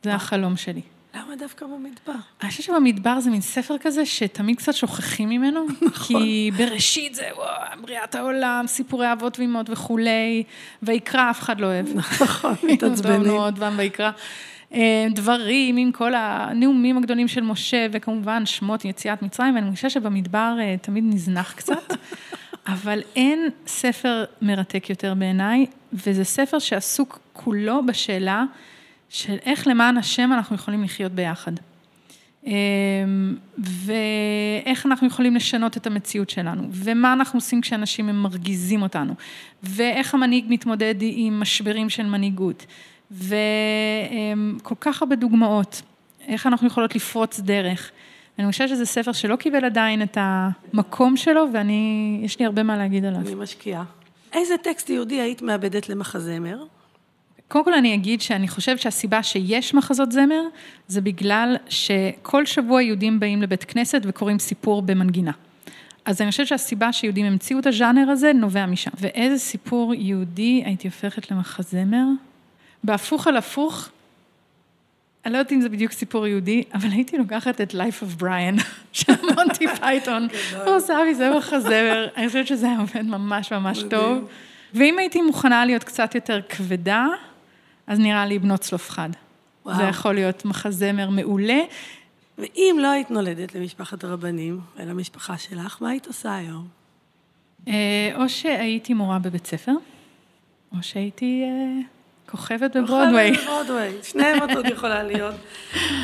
זה 0.03 0.15
החלום 0.15 0.57
שלי. 0.57 0.81
למה 1.15 1.35
דווקא 1.35 1.65
במדבר? 1.65 2.19
אני 2.41 2.49
חושבת 2.49 2.65
שבמדבר 2.65 3.19
זה 3.19 3.29
מין 3.29 3.41
ספר 3.41 3.75
כזה 3.77 4.05
שתמיד 4.05 4.57
קצת 4.57 4.73
שוכחים 4.73 5.29
ממנו. 5.29 5.65
נכון. 5.81 6.19
כי 6.19 6.51
בראשית 6.57 7.15
זה 7.15 7.29
וואו, 7.35 7.81
בריאת 7.81 8.15
העולם, 8.15 8.65
סיפורי 8.67 9.11
אבות 9.13 9.39
ואימות 9.39 9.69
וכולי, 9.69 10.43
ויקרא 10.83 11.29
אף 11.29 11.39
אחד 11.39 11.59
לא 11.59 11.65
אוהב. 11.65 11.85
נכון, 11.95 12.55
מתעצבנים. 12.71 13.21
מאוד 13.21 13.59
פעם 13.59 13.73
ויקרא. 13.77 14.11
אה, 14.73 15.07
דברים 15.11 15.77
עם 15.77 15.91
כל 15.91 16.13
הנאומים 16.15 16.97
הגדולים 16.97 17.27
של 17.27 17.41
משה, 17.41 17.87
וכמובן 17.91 18.45
שמות 18.45 18.85
יציאת 18.85 19.21
מצרים, 19.21 19.55
ואני 19.55 19.75
חושבת 19.75 19.91
שבמדבר 19.91 20.57
אה, 20.59 20.75
תמיד 20.81 21.03
נזנח 21.07 21.53
קצת, 21.53 21.93
אבל 22.67 22.99
אין 23.15 23.49
ספר 23.67 24.23
מרתק 24.41 24.89
יותר 24.89 25.13
בעיניי, 25.13 25.65
וזה 25.93 26.23
ספר 26.23 26.59
שעסוק 26.59 27.19
כולו 27.33 27.85
בשאלה 27.85 28.43
של 29.09 29.35
איך 29.45 29.67
למען 29.67 29.97
השם 29.97 30.33
אנחנו 30.33 30.55
יכולים 30.55 30.83
לחיות 30.83 31.11
ביחד. 31.11 31.51
אה, 32.47 32.53
ואיך 33.57 34.85
אנחנו 34.85 35.07
יכולים 35.07 35.35
לשנות 35.35 35.77
את 35.77 35.87
המציאות 35.87 36.29
שלנו, 36.29 36.67
ומה 36.71 37.13
אנחנו 37.13 37.37
עושים 37.37 37.61
כשאנשים 37.61 38.09
הם 38.09 38.23
מרגיזים 38.23 38.81
אותנו, 38.81 39.13
ואיך 39.63 40.13
המנהיג 40.13 40.45
מתמודד 40.47 40.95
עם 40.99 41.39
משברים 41.39 41.89
של 41.89 42.03
מנהיגות, 42.05 42.65
וכל 43.13 44.75
כך 44.79 45.01
הרבה 45.01 45.15
דוגמאות, 45.15 45.81
איך 46.27 46.47
אנחנו 46.47 46.67
יכולות 46.67 46.95
לפרוץ 46.95 47.39
דרך. 47.39 47.91
אני 48.39 48.51
חושבת 48.51 48.69
שזה 48.69 48.85
ספר 48.85 49.11
שלא 49.11 49.35
קיבל 49.35 49.65
עדיין 49.65 50.01
את 50.01 50.17
המקום 50.21 51.17
שלו, 51.17 51.45
ואני, 51.53 52.19
יש 52.23 52.39
לי 52.39 52.45
הרבה 52.45 52.63
מה 52.63 52.77
להגיד 52.77 53.05
עליו. 53.05 53.21
אני 53.21 53.35
משקיעה. 53.35 53.83
איזה 54.33 54.57
טקסט 54.57 54.89
יהודי 54.89 55.21
היית 55.21 55.41
מעבדת 55.41 55.89
למחזמר? 55.89 56.63
קודם 57.47 57.65
כל 57.65 57.73
אני 57.73 57.93
אגיד 57.93 58.21
שאני 58.21 58.47
חושבת 58.47 58.79
שהסיבה 58.79 59.23
שיש 59.23 59.73
מחזות 59.73 60.11
זמר, 60.11 60.41
זה 60.87 61.01
בגלל 61.01 61.55
שכל 61.69 62.45
שבוע 62.45 62.81
יהודים 62.81 63.19
באים 63.19 63.41
לבית 63.41 63.63
כנסת 63.63 64.01
וקוראים 64.03 64.39
סיפור 64.39 64.81
במנגינה. 64.81 65.31
אז 66.05 66.21
אני 66.21 66.31
חושבת 66.31 66.47
שהסיבה 66.47 66.93
שיהודים 66.93 67.25
המציאו 67.25 67.59
את 67.59 67.67
הז'אנר 67.67 68.09
הזה 68.09 68.33
נובע 68.33 68.65
משם. 68.65 68.91
ואיזה 68.99 69.37
סיפור 69.37 69.93
יהודי 69.93 70.63
הייתי 70.65 70.87
הופכת 70.87 71.31
למחזמר? 71.31 72.05
בהפוך 72.83 73.27
על 73.27 73.37
הפוך, 73.37 73.89
אני 75.25 75.33
לא 75.33 75.37
יודעת 75.37 75.51
אם 75.51 75.61
זה 75.61 75.69
בדיוק 75.69 75.91
סיפור 75.91 76.27
יהודי, 76.27 76.63
אבל 76.73 76.89
הייתי 76.89 77.17
לוקחת 77.17 77.61
את 77.61 77.71
Life 77.71 78.03
of 78.03 78.21
Brian 78.21 78.61
של 78.91 79.13
מונטי 79.35 79.67
פייתון, 79.79 80.27
ועושה 80.65 80.97
מזה 81.11 81.31
מחזמר, 81.37 82.07
אני 82.17 82.27
חושבת 82.27 82.47
שזה 82.47 82.65
היה 82.67 82.79
עובד 82.79 83.01
ממש 83.01 83.53
ממש 83.53 83.83
טוב. 83.89 84.27
ואם 84.73 84.99
הייתי 84.99 85.21
מוכנה 85.21 85.65
להיות 85.65 85.83
קצת 85.83 86.15
יותר 86.15 86.41
כבדה, 86.49 87.07
אז 87.87 87.99
נראה 87.99 88.25
לי 88.25 88.39
בנות 88.39 88.59
צלופחד. 88.59 89.09
זה 89.65 89.83
יכול 89.83 90.13
להיות 90.13 90.45
מחזמר 90.45 91.09
מעולה. 91.09 91.59
ואם 92.37 92.77
לא 92.79 92.87
היית 92.87 93.11
נולדת 93.11 93.55
למשפחת 93.55 94.03
רבנים, 94.03 94.59
אלא 94.79 94.93
משפחה 94.93 95.37
שלך, 95.37 95.77
מה 95.81 95.89
היית 95.89 96.07
עושה 96.07 96.35
היום? 96.35 96.67
אה, 97.67 98.11
או 98.15 98.29
שהייתי 98.29 98.93
מורה 98.93 99.19
בבית 99.19 99.47
ספר, 99.47 99.71
או 100.71 100.77
שהייתי 100.83 101.43
אה, 101.43 101.81
כוכבת 102.31 102.75
בברודוויי. 102.75 103.35
כוכבת 103.35 103.47
בברודוויי, 103.47 103.91
שניהם 104.03 104.43
את 104.43 104.55
עוד 104.55 104.65
יכולה 104.65 105.03
להיות. 105.03 105.35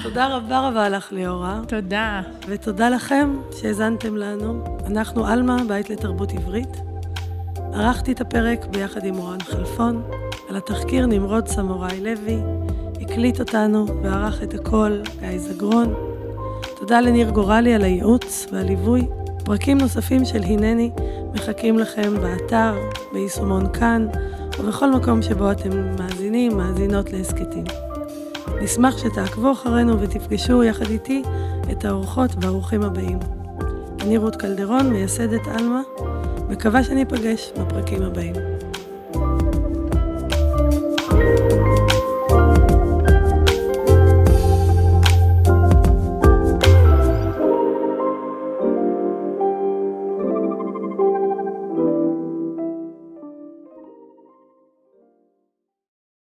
תודה 0.04 0.28
רבה 0.28 0.68
רבה 0.68 0.90
לך, 0.90 1.12
ליאורה. 1.12 1.60
תודה. 1.68 2.22
ותודה 2.48 2.90
לכם 2.90 3.36
שהאזנתם 3.62 4.16
לנו. 4.16 4.78
אנחנו 4.86 5.28
עלמה, 5.28 5.58
בית 5.68 5.90
לתרבות 5.90 6.32
עברית. 6.32 6.78
ערכתי 7.74 8.12
את 8.12 8.22
הפרק 8.22 8.66
ביחד 8.66 9.06
עם 9.06 9.16
אורן 9.16 9.42
חלפון, 9.42 10.04
על 10.50 10.56
התחקיר 10.56 11.06
נמרוד 11.06 11.48
סמוראי 11.48 12.02
לוי, 12.02 12.38
הקליט 13.02 13.40
אותנו 13.40 13.86
וערך 14.04 14.44
את 14.44 14.54
הכל 14.54 15.02
גיא 15.20 15.40
זגרון. 15.40 15.94
תודה 16.76 17.02
לניר 17.02 17.30
גורלי 17.30 17.74
על 17.74 17.84
הייעוץ 17.84 18.48
והליווי. 18.52 19.08
פרקים 19.46 19.78
נוספים 19.78 20.26
של 20.26 20.44
הנני 20.44 20.92
מחכים 21.34 21.80
לכם 21.80 22.22
באתר, 22.22 22.76
ביישומון 23.14 23.74
כאן, 23.74 24.08
ובכל 24.60 24.92
מקום 24.92 25.22
שבו 25.22 25.52
אתם 25.52 25.96
מאזינים, 26.00 26.58
מאזינות 26.58 27.12
להסכתים. 27.14 27.64
נשמח 28.62 28.98
שתעקבו 28.98 29.52
אחרינו 29.52 30.00
ותפגשו 30.00 30.64
יחד 30.64 30.86
איתי 30.90 31.24
את 31.72 31.86
האורחות 31.86 32.32
והאורחים 32.42 32.84
הבאים. 32.84 33.20
אני 34.02 34.18
רות 34.18 34.36
קלדרון, 34.36 34.90
מייסדת 34.94 35.48
עלמה, 35.48 35.82
מקווה 36.50 36.84
שניפגש 36.84 37.52
בפרקים 37.60 38.02
הבאים. 38.02 38.59